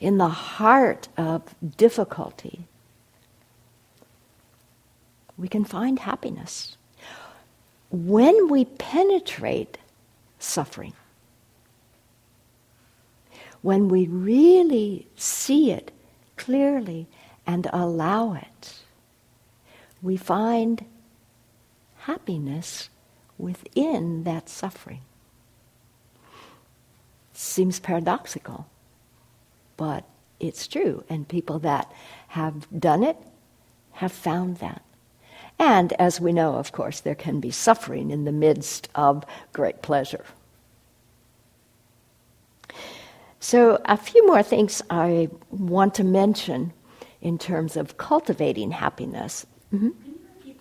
[0.00, 1.42] in the heart of
[1.76, 2.60] difficulty,
[5.38, 6.76] we can find happiness.
[7.90, 9.78] When we penetrate
[10.38, 10.92] suffering,
[13.62, 15.90] when we really see it
[16.36, 17.06] clearly
[17.46, 18.74] and allow it,
[20.02, 20.84] we find
[22.00, 22.90] happiness
[23.38, 25.00] within that suffering.
[27.32, 28.66] Seems paradoxical
[29.78, 30.04] but
[30.38, 31.04] it's true.
[31.08, 31.90] And people that
[32.28, 33.16] have done it
[33.92, 34.82] have found that.
[35.58, 39.82] And as we know, of course, there can be suffering in the midst of great
[39.82, 40.24] pleasure.
[43.40, 46.72] So, a few more things I want to mention
[47.20, 49.46] in terms of cultivating happiness.
[49.72, 49.88] Mm-hmm.
[50.44, 50.54] The,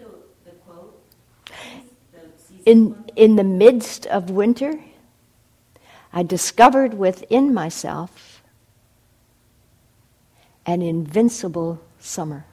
[2.14, 4.80] the in, in the midst of winter,
[6.12, 8.44] I discovered within myself
[10.66, 12.46] an invincible summer.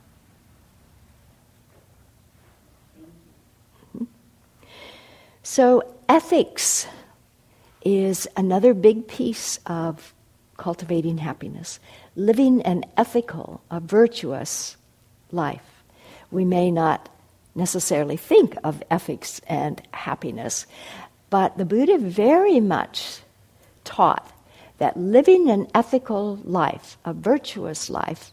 [5.46, 6.86] So, ethics
[7.84, 10.14] is another big piece of
[10.56, 11.80] cultivating happiness,
[12.16, 14.78] living an ethical, a virtuous
[15.30, 15.84] life.
[16.30, 17.10] We may not
[17.54, 20.64] necessarily think of ethics and happiness,
[21.28, 23.20] but the Buddha very much
[23.84, 24.32] taught
[24.78, 28.32] that living an ethical life, a virtuous life,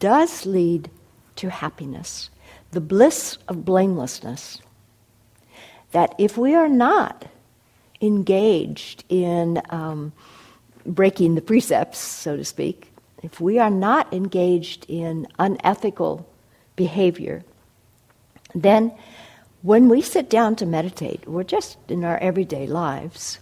[0.00, 0.90] does lead
[1.36, 2.30] to happiness,
[2.72, 4.60] the bliss of blamelessness.
[5.94, 7.26] That if we are not
[8.00, 10.12] engaged in um,
[10.84, 12.92] breaking the precepts, so to speak,
[13.22, 16.28] if we are not engaged in unethical
[16.74, 17.44] behavior,
[18.56, 18.92] then
[19.62, 23.38] when we sit down to meditate, we're just in our everyday lives,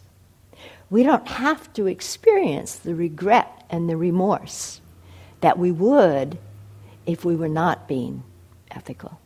[0.90, 4.82] we don't have to experience the regret and the remorse
[5.40, 6.36] that we would
[7.06, 8.22] if we were not being
[8.70, 9.21] ethical.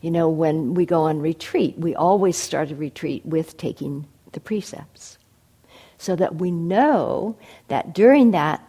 [0.00, 4.40] You know, when we go on retreat, we always start a retreat with taking the
[4.40, 5.18] precepts
[5.98, 7.36] so that we know
[7.68, 8.62] that during that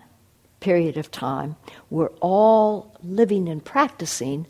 [0.60, 1.56] period of time,
[1.90, 4.48] we're all living and practicing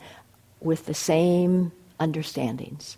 [0.61, 2.97] with the same understandings,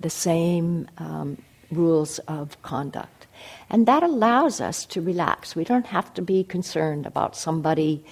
[0.00, 1.36] the same um,
[1.70, 3.26] rules of conduct.
[3.70, 5.54] And that allows us to relax.
[5.54, 8.04] We don't have to be concerned about somebody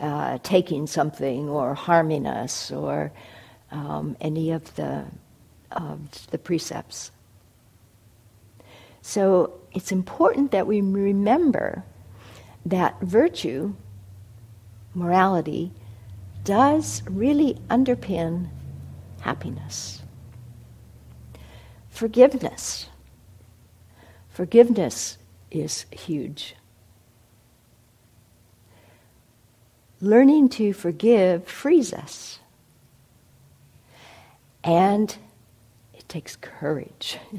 [0.00, 3.10] uh, taking something or harming us or
[3.70, 5.04] um, any of the,
[5.72, 7.10] of the precepts.
[9.02, 11.84] So it's important that we remember
[12.66, 13.74] that virtue,
[14.94, 15.72] morality,
[16.44, 18.48] does really underpin
[19.20, 20.02] happiness.
[21.90, 22.88] Forgiveness.
[24.28, 25.18] Forgiveness
[25.50, 26.54] is huge.
[30.00, 32.38] Learning to forgive frees us.
[34.64, 35.16] And
[35.94, 37.18] it takes courage.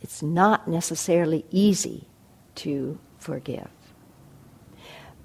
[0.00, 2.06] It's not necessarily easy
[2.54, 3.68] to forgive.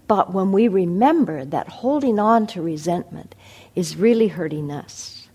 [0.08, 3.36] But when we remember that holding on to resentment
[3.76, 5.28] is really hurting us,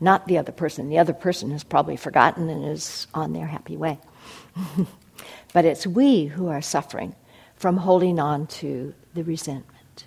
[0.00, 0.88] not the other person.
[0.88, 3.98] The other person has probably forgotten and is on their happy way.
[5.52, 7.14] but it's we who are suffering
[7.56, 10.06] from holding on to the resentment.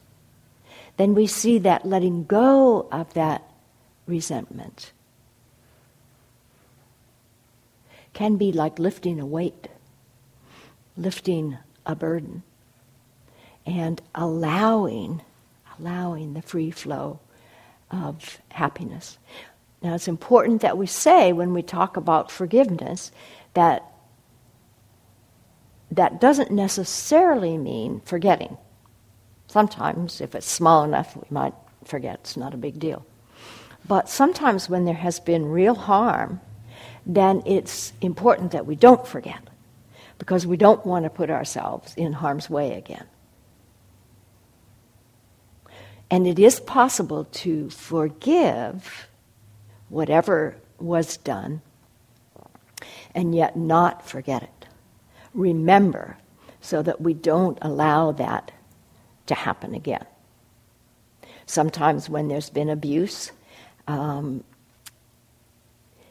[0.98, 3.44] Then we see that letting go of that
[4.06, 4.92] resentment
[8.14, 9.68] can be like lifting a weight,
[10.96, 12.44] lifting a burden,
[13.66, 15.22] and allowing,
[15.80, 17.20] allowing the free flow
[17.90, 19.18] of happiness.
[19.82, 23.12] Now, it's important that we say when we talk about forgiveness
[23.54, 23.84] that
[25.92, 28.58] that doesn't necessarily mean forgetting.
[29.48, 32.20] Sometimes, if it's small enough, we might forget.
[32.22, 33.06] It's not a big deal.
[33.88, 36.40] But sometimes, when there has been real harm,
[37.06, 39.50] then it's important that we don't forget
[40.18, 43.06] because we don't want to put ourselves in harm's way again.
[46.10, 49.08] And it is possible to forgive
[49.90, 51.62] whatever was done
[53.16, 54.66] and yet not forget it.
[55.34, 56.18] Remember
[56.62, 58.52] so that we don't allow that
[59.26, 60.06] to happen again.
[61.46, 63.32] Sometimes, when there's been abuse,
[63.88, 64.44] um,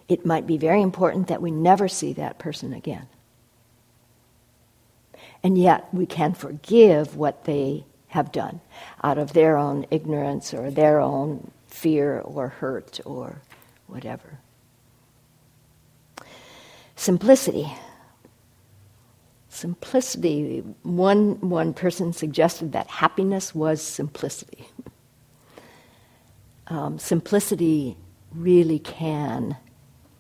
[0.08, 3.06] it might be very important that we never see that person again.
[5.42, 8.60] And yet we can forgive what they have done
[9.02, 13.40] out of their own ignorance or their own fear or hurt or
[13.86, 14.38] whatever.
[16.94, 17.72] Simplicity.
[19.48, 20.62] Simplicity.
[20.82, 24.68] One, one person suggested that happiness was simplicity.
[26.68, 27.96] Um, simplicity
[28.32, 29.56] really can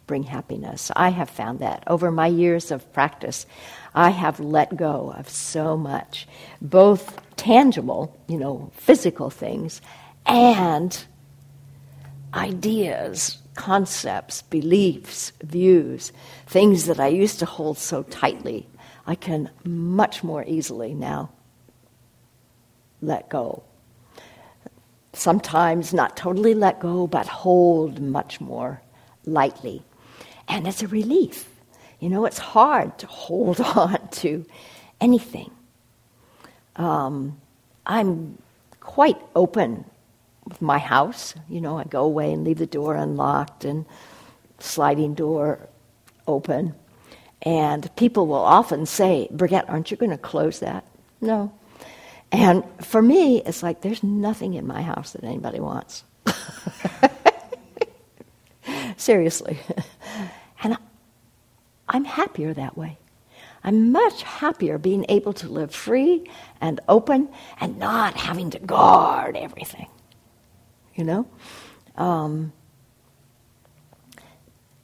[0.06, 0.90] bring happiness.
[0.94, 3.46] I have found that over my years of practice,
[3.94, 6.26] I have let go of so much,
[6.60, 9.80] both tangible, you know, physical things,
[10.26, 11.04] and
[12.34, 16.12] ideas, concepts, beliefs, views,
[16.46, 18.68] things that I used to hold so tightly.
[19.06, 21.30] I can much more easily now
[23.00, 23.62] let go.
[25.12, 28.82] Sometimes not totally let go, but hold much more
[29.24, 29.82] lightly.
[30.48, 31.48] And it's a relief.
[32.00, 34.44] You know, it's hard to hold on to
[35.00, 35.50] anything.
[36.76, 37.40] Um,
[37.86, 38.38] I'm
[38.80, 39.84] quite open
[40.44, 41.34] with my house.
[41.48, 43.84] You know, I go away and leave the door unlocked and
[44.58, 45.68] sliding door
[46.26, 46.74] open.
[47.42, 50.84] And people will often say, Berget, aren't you going to close that?
[51.20, 51.52] No.
[52.32, 56.04] And for me, it's like there's nothing in my house that anybody wants.
[58.96, 59.58] Seriously.
[60.64, 60.76] And
[61.88, 62.96] I'm happier that way.
[63.64, 66.30] I'm much happier being able to live free
[66.60, 67.28] and open
[67.60, 69.88] and not having to guard everything.
[70.94, 71.26] You know?
[71.96, 72.52] Um,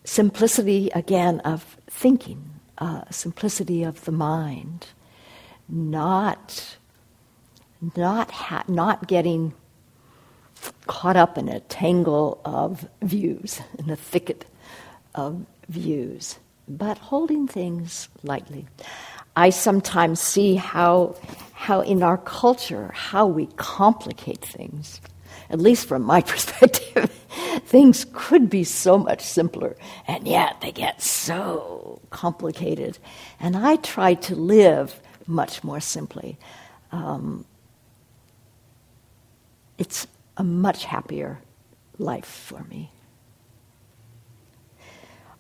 [0.04, 2.42] simplicity, again, of thinking,
[2.78, 4.88] uh, simplicity of the mind,
[5.68, 6.76] not,
[7.80, 9.54] not, ha- not getting
[10.86, 14.44] caught up in a tangle of views, in a thicket
[15.14, 18.66] of views, but holding things lightly.
[19.36, 21.14] I sometimes see how,
[21.52, 25.00] how in our culture, how we complicate things.
[25.50, 27.10] At least from my perspective,
[27.64, 29.76] things could be so much simpler,
[30.06, 32.98] and yet they get so complicated.
[33.40, 36.36] And I try to live much more simply.
[36.90, 37.44] Um,
[39.78, 40.06] it's
[40.36, 41.40] a much happier
[41.98, 42.92] life for me.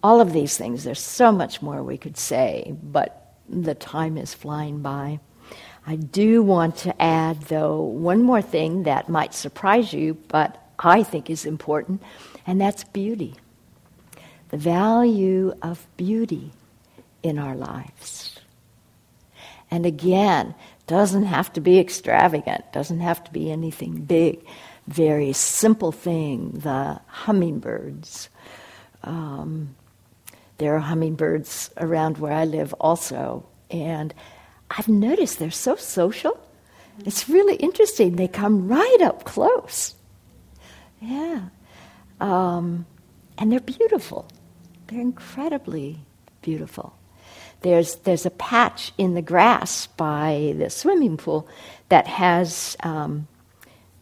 [0.02, 4.32] All of these things, there's so much more we could say, but the time is
[4.32, 5.18] flying by.
[5.86, 11.02] I do want to add, though, one more thing that might surprise you, but I
[11.02, 12.02] think is important,
[12.46, 13.34] and that's beauty.
[14.50, 16.52] The value of beauty
[17.22, 18.38] in our lives.
[19.70, 20.54] And again,
[20.88, 24.44] doesn't have to be extravagant, doesn't have to be anything big.
[24.88, 28.28] Very simple thing, the hummingbirds.
[29.04, 29.76] Um,
[30.56, 34.12] there are hummingbirds around where I live also, and
[34.70, 36.40] I've noticed they're so social.
[37.04, 38.16] It's really interesting.
[38.16, 39.94] They come right up close.
[41.00, 41.42] Yeah.
[42.20, 42.86] Um,
[43.36, 44.26] and they're beautiful.
[44.88, 46.00] They're incredibly
[46.42, 46.97] beautiful.
[47.62, 51.48] There's, there's a patch in the grass by the swimming pool
[51.88, 53.26] that has um,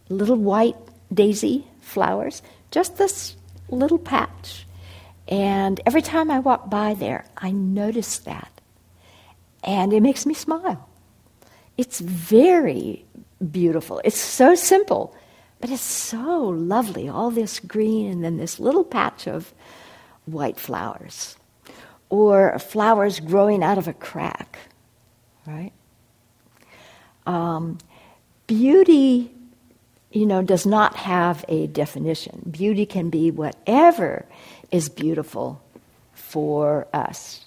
[0.09, 0.75] little white
[1.11, 3.35] daisy flowers, just this
[3.69, 4.65] little patch.
[5.27, 8.51] And every time I walk by there, I notice that.
[9.63, 10.87] And it makes me smile.
[11.77, 13.05] It's very
[13.51, 14.01] beautiful.
[14.03, 15.15] It's so simple,
[15.59, 17.09] but it's so lovely.
[17.09, 19.53] All this green and then this little patch of
[20.25, 21.36] white flowers
[22.09, 24.57] or flowers growing out of a crack,
[25.45, 25.71] right?
[27.25, 27.77] Um,
[28.47, 29.31] beauty,
[30.11, 32.43] you know, does not have a definition.
[32.49, 34.25] Beauty can be whatever
[34.71, 35.61] is beautiful
[36.13, 37.45] for us.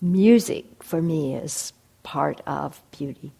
[0.00, 3.32] Music, for me, is part of beauty.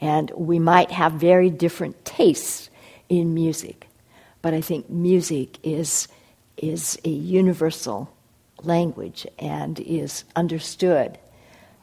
[0.00, 2.70] And we might have very different tastes
[3.08, 3.86] in music,
[4.40, 6.08] but I think music is,
[6.56, 8.11] is a universal
[8.64, 11.18] language and is understood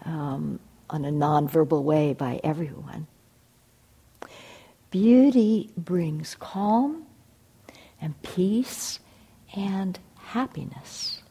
[0.05, 0.59] um,
[0.89, 3.07] on a nonverbal way by everyone.
[4.91, 7.05] Beauty brings calm
[8.01, 8.99] and peace
[9.55, 11.21] and happiness.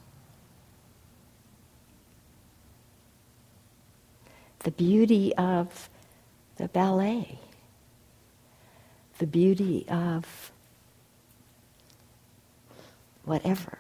[4.61, 5.89] The beauty of
[6.57, 7.39] the ballet,
[9.19, 10.53] the beauty of
[13.25, 13.79] whatever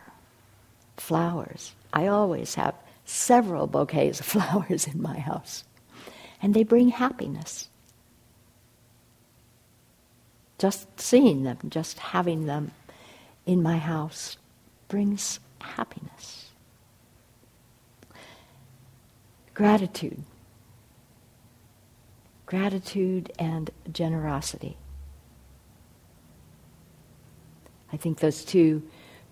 [1.00, 1.72] flowers.
[1.92, 2.74] I always have
[3.04, 5.64] several bouquets of flowers in my house,
[6.42, 7.68] and they bring happiness.
[10.58, 12.72] Just seeing them, just having them
[13.46, 14.36] in my house
[14.88, 16.50] brings happiness.
[19.54, 20.22] Gratitude.
[22.46, 24.76] Gratitude and generosity.
[27.92, 28.82] I think those two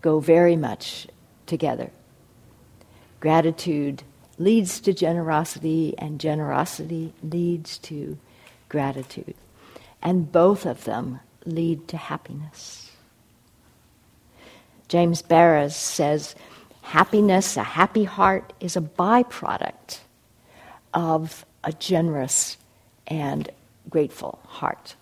[0.01, 1.07] go very much
[1.47, 1.91] together.
[3.21, 4.03] Gratitude
[4.39, 8.19] leads to generosity, and generosity leads to
[8.69, 9.35] gratitude.
[10.03, 12.91] And both of them lead to happiness.
[14.89, 16.35] James Baraz says,
[16.83, 20.01] happiness, a happy heart, is a byproduct
[20.95, 22.57] of a generous
[23.07, 23.51] and
[23.89, 24.95] grateful heart.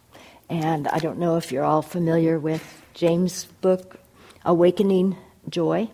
[0.48, 3.98] And I don't know if you're all familiar with James' book,
[4.44, 5.16] Awakening
[5.48, 5.90] Joy.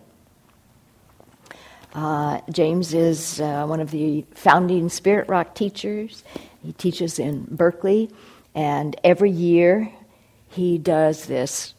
[1.93, 6.23] Uh, James is uh, one of the founding Spirit Rock teachers.
[6.63, 8.09] He teaches in Berkeley,
[8.55, 9.91] and every year
[10.49, 11.73] he does this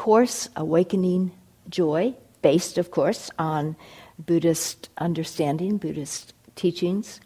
[0.00, 1.30] course, Awakening
[1.68, 3.76] Joy, based, of course, on
[4.18, 7.20] Buddhist understanding, Buddhist teachings.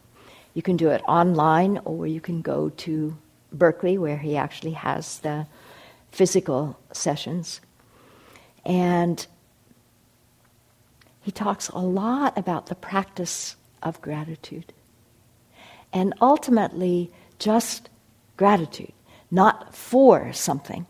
[0.54, 3.16] You can do it online, or you can go to
[3.52, 5.46] Berkeley, where he actually has the
[6.10, 7.60] physical sessions.
[8.64, 9.24] And
[11.24, 14.74] he talks a lot about the practice of gratitude.
[15.90, 17.88] And ultimately, just
[18.36, 18.92] gratitude,
[19.30, 20.86] not for something,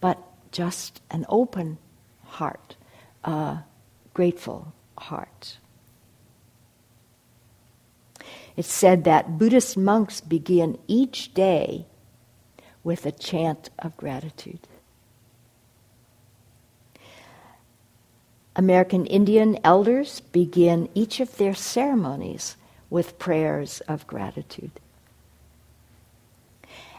[0.00, 0.18] but
[0.50, 1.76] just an open
[2.24, 2.76] heart,
[3.22, 3.58] a
[4.14, 5.58] grateful heart.
[8.56, 11.84] It's said that Buddhist monks begin each day
[12.82, 14.66] with a chant of gratitude.
[18.60, 22.58] American Indian elders begin each of their ceremonies
[22.90, 24.78] with prayers of gratitude.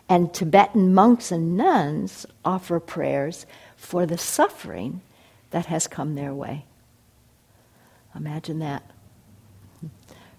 [0.09, 3.45] And Tibetan monks and nuns offer prayers
[3.76, 5.01] for the suffering
[5.51, 6.66] that has come their way.
[8.16, 8.82] Imagine that.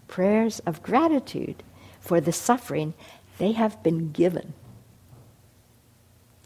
[0.08, 1.62] Prayers of gratitude
[2.00, 2.94] for the suffering
[3.38, 4.54] they have been given.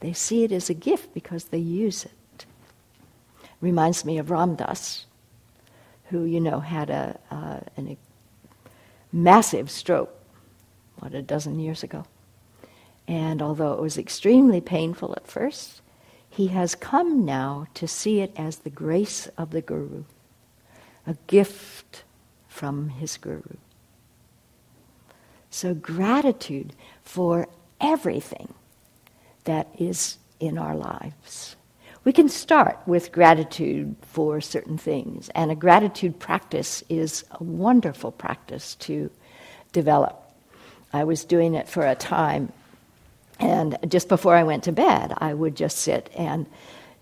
[0.01, 2.13] They see it as a gift because they use it.
[3.67, 5.07] Reminds me of Ram Dass,
[6.11, 7.97] who, you know, had a, uh, an, a
[9.13, 10.15] massive stroke,
[11.01, 12.05] what, a dozen years ago.
[13.09, 15.81] And although it was extremely painful at first,
[16.31, 20.05] he has come now to see it as the grace of the Guru,
[21.05, 22.05] a gift
[22.47, 23.57] from his Guru.
[25.51, 27.49] So, gratitude for
[27.81, 28.55] everything
[29.43, 31.57] that is in our lives.
[32.07, 38.13] We can start with gratitude for certain things, and a gratitude practice is a wonderful
[38.13, 39.11] practice to
[39.73, 40.23] develop.
[40.93, 42.53] I was doing it for a time,
[43.41, 46.47] and just before I went to bed, I would just sit and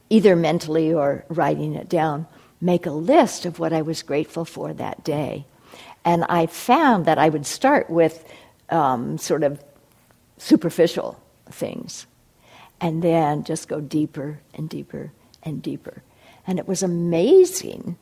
[0.08, 2.26] either mentally or writing it down,
[2.62, 5.44] make a list of what I was grateful for that day.
[6.06, 8.24] And I found that I would start with
[8.70, 9.62] um, sort of
[10.38, 12.06] superficial things
[12.80, 15.12] and then just go deeper and deeper
[15.42, 16.02] and deeper.
[16.46, 17.96] And it was amazing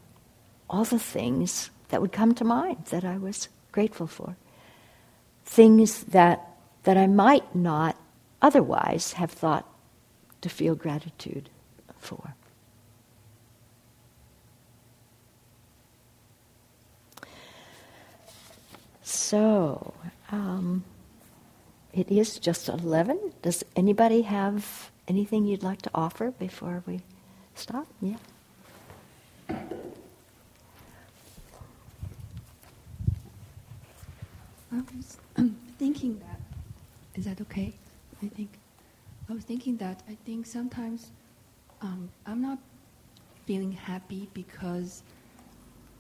[0.69, 4.37] all the things that would come to mind that I was grateful for.
[5.45, 6.49] Things that,
[6.85, 7.97] that I might not
[8.41, 9.69] otherwise have thought
[10.41, 11.51] to feel gratitude
[11.99, 12.35] for.
[19.03, 19.95] So,
[20.31, 20.85] um,
[21.93, 23.33] it is just 11.
[23.43, 27.01] Does anybody have anything you'd like to offer before we
[27.55, 27.87] stop?
[28.01, 28.17] Yeah.
[34.75, 35.19] I was
[35.79, 36.41] thinking that,
[37.15, 37.75] is that okay?
[38.23, 38.59] I think,
[39.29, 41.11] I was thinking that I think sometimes
[41.83, 42.59] um, I'm not
[43.45, 45.03] feeling happy because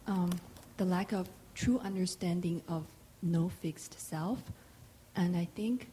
[0.06, 0.30] um,
[0.78, 2.86] the lack of true understanding of
[3.22, 4.38] no fixed self
[5.16, 5.88] and I think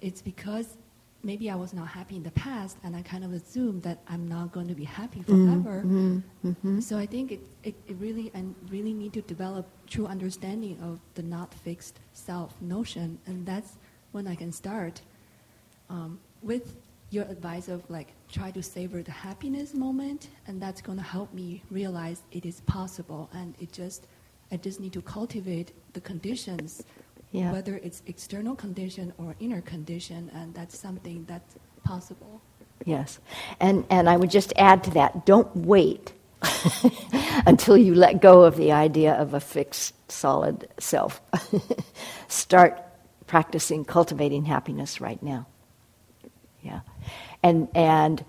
[0.00, 0.76] it's because
[1.24, 4.28] maybe I was not happy in the past, and I kind of assumed that I'm
[4.28, 5.62] not going to be happy mm-hmm.
[5.62, 5.78] forever.
[5.80, 6.18] Mm-hmm.
[6.48, 6.80] Mm-hmm.
[6.80, 11.00] So I think it, it, it, really I really need to develop true understanding of
[11.14, 13.78] the not fixed self notion, and that's
[14.12, 15.00] when I can start
[15.90, 16.76] um, with
[17.10, 21.32] your advice of like try to savor the happiness moment, and that's going to help
[21.32, 24.06] me realize it is possible, and it just
[24.52, 26.84] I just need to cultivate the conditions
[27.34, 27.50] yeah.
[27.50, 32.40] whether it's external condition or inner condition, and that's something that's possible.
[32.84, 33.18] Yes.
[33.58, 36.12] And, and I would just add to that don't wait
[37.46, 41.20] until you let go of the idea of a fixed, solid self.
[42.28, 42.80] Start
[43.26, 45.46] practicing cultivating happiness right now.
[46.62, 46.80] Yeah.
[47.42, 48.24] And, and,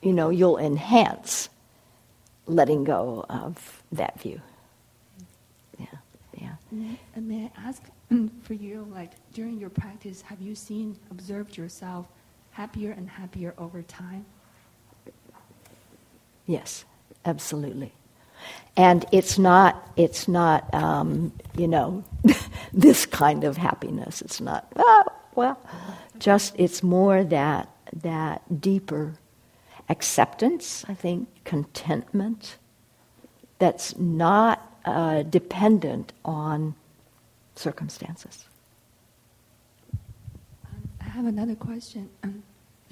[0.00, 1.50] you know, you'll enhance
[2.46, 4.40] letting go of that view.
[5.78, 5.86] Yeah,
[6.40, 6.54] yeah.
[6.74, 6.94] Mm-hmm.
[7.14, 7.82] And may I ask,
[8.42, 12.06] for you, like during your practice, have you seen, observed yourself
[12.52, 14.24] happier and happier over time?
[16.46, 16.84] Yes,
[17.24, 17.92] absolutely.
[18.76, 22.04] And it's not, it's not, um, you know,
[22.72, 24.22] this kind of happiness.
[24.22, 25.04] It's not, oh,
[25.34, 25.60] well,
[26.18, 29.14] just it's more that that deeper
[29.88, 30.84] acceptance.
[30.88, 32.56] I think contentment
[33.58, 36.74] that's not uh, dependent on
[37.60, 38.46] circumstances.
[40.66, 42.08] Um, I have another question.
[42.24, 42.42] Um,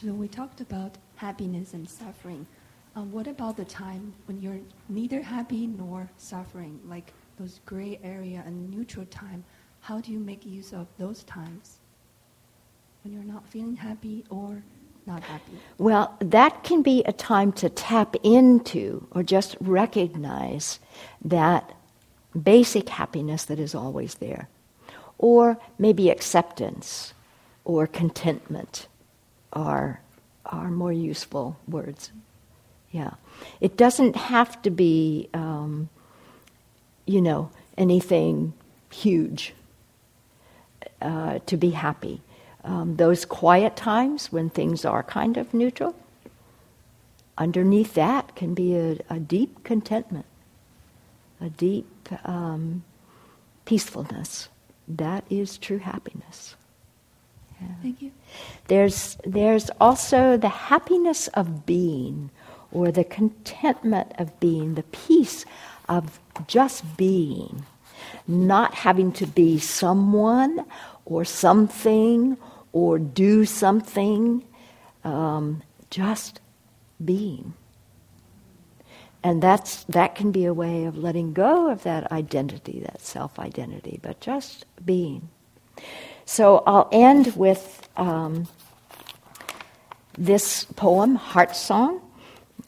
[0.00, 2.46] so we talked about happiness and suffering.
[2.94, 8.42] Um, what about the time when you're neither happy nor suffering, like those gray area
[8.46, 9.44] and neutral time?
[9.80, 11.78] How do you make use of those times
[13.02, 14.62] when you're not feeling happy or
[15.06, 15.52] not happy?
[15.78, 20.80] Well, that can be a time to tap into or just recognize
[21.24, 21.74] that
[22.40, 24.48] basic happiness that is always there
[25.18, 27.12] or maybe acceptance
[27.64, 28.86] or contentment
[29.52, 30.00] are,
[30.46, 32.12] are more useful words.
[32.90, 33.14] Yeah.
[33.60, 35.88] It doesn't have to be, um,
[37.04, 38.54] you know, anything
[38.90, 39.54] huge
[41.02, 42.22] uh, to be happy.
[42.64, 45.94] Um, those quiet times when things are kind of neutral,
[47.36, 50.26] underneath that can be a, a deep contentment,
[51.40, 51.86] a deep
[52.24, 52.82] um,
[53.64, 54.48] peacefulness
[54.88, 56.56] that is true happiness.
[57.60, 57.68] Yeah.
[57.82, 58.12] Thank you.
[58.68, 62.30] There's, there's also the happiness of being,
[62.70, 65.44] or the contentment of being, the peace
[65.88, 67.64] of just being,
[68.26, 70.64] not having to be someone
[71.04, 72.36] or something
[72.72, 74.44] or do something,
[75.04, 76.40] um, just
[77.04, 77.54] being.
[79.22, 83.38] And that's, that can be a way of letting go of that identity, that self
[83.38, 85.28] identity, but just being.
[86.24, 88.48] So I'll end with um,
[90.16, 92.00] this poem, Heart Song.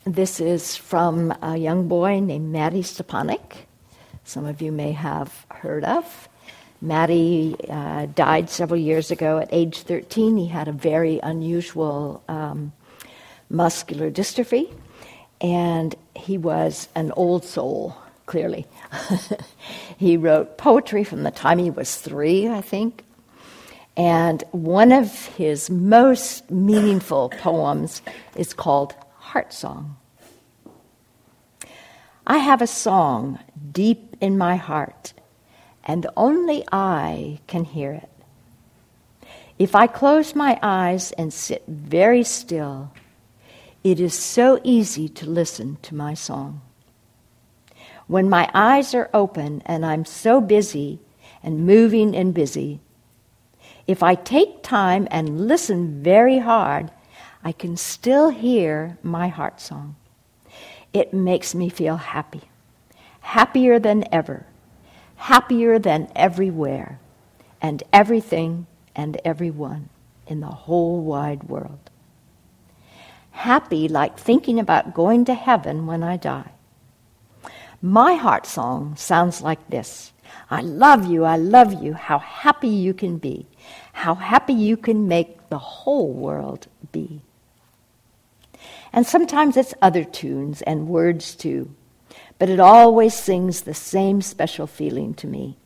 [0.05, 3.67] This is from a young boy named Mattie Stepanek.
[4.25, 6.29] Some of you may have heard of.
[6.81, 10.37] Mattie uh, died several years ago at age 13.
[10.37, 12.73] He had a very unusual um,
[13.51, 14.73] muscular dystrophy,
[15.41, 18.67] and he was an old soul, clearly.
[19.97, 23.05] he wrote poetry from the time he was three, I think.
[23.97, 28.03] And one of his most meaningful poems
[28.37, 29.97] is called Heart Song.
[32.27, 33.39] I have a song
[33.73, 35.13] deep in my heart
[35.85, 38.09] and only I can hear it.
[39.59, 42.93] If I close my eyes and sit very still,
[43.83, 46.61] it is so easy to listen to my song.
[48.07, 51.01] When my eyes are open and I'm so busy
[51.43, 52.81] and moving and busy,
[53.87, 56.91] if I take time and listen very hard,
[57.43, 59.97] I can still hear my heart song.
[60.93, 62.43] It makes me feel happy,
[63.21, 64.47] happier than ever
[65.21, 66.99] happier than everywhere
[67.61, 68.67] and everything
[68.97, 69.89] and everyone
[70.27, 71.90] in the whole wide world.
[73.41, 76.53] Happy like thinking about going to heaven when I die.
[77.83, 80.13] My heart song sounds like this
[80.51, 83.47] I love you, I love you, how happy you can be,
[83.93, 87.23] how happy you can make the whole world be.
[88.93, 91.75] And sometimes it's other tunes and words too
[92.41, 95.59] but it always sings the same special feeling to me.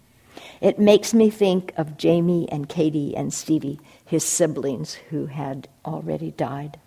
[0.60, 6.32] It makes me think of Jamie and Katie and Stevie, his siblings who had already
[6.32, 6.80] died,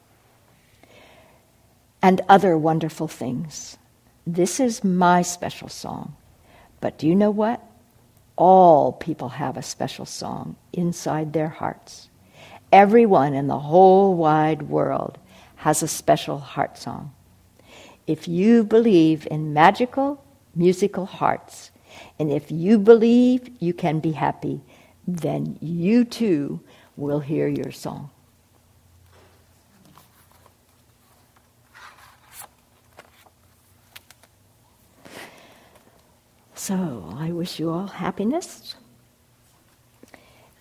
[2.08, 3.78] and other wonderful things.
[4.26, 6.16] This is my special song.
[6.80, 7.62] But do you know what?
[8.38, 12.08] All people have a special song inside their hearts.
[12.72, 15.18] Everyone in the whole wide world
[15.58, 17.12] has a special heart song
[18.08, 20.24] if you believe in magical,
[20.56, 21.72] musical hearts,
[22.18, 24.62] and if you believe you can be happy,
[25.06, 26.62] then you too
[26.96, 28.10] will hear your song.
[36.58, 38.74] So I wish you all happiness.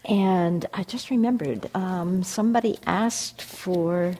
[0.04, 4.16] And I just remembered um, somebody asked for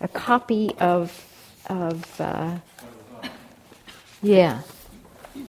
[0.00, 1.26] a copy of
[1.66, 2.58] of, uh,
[4.22, 4.60] yeah,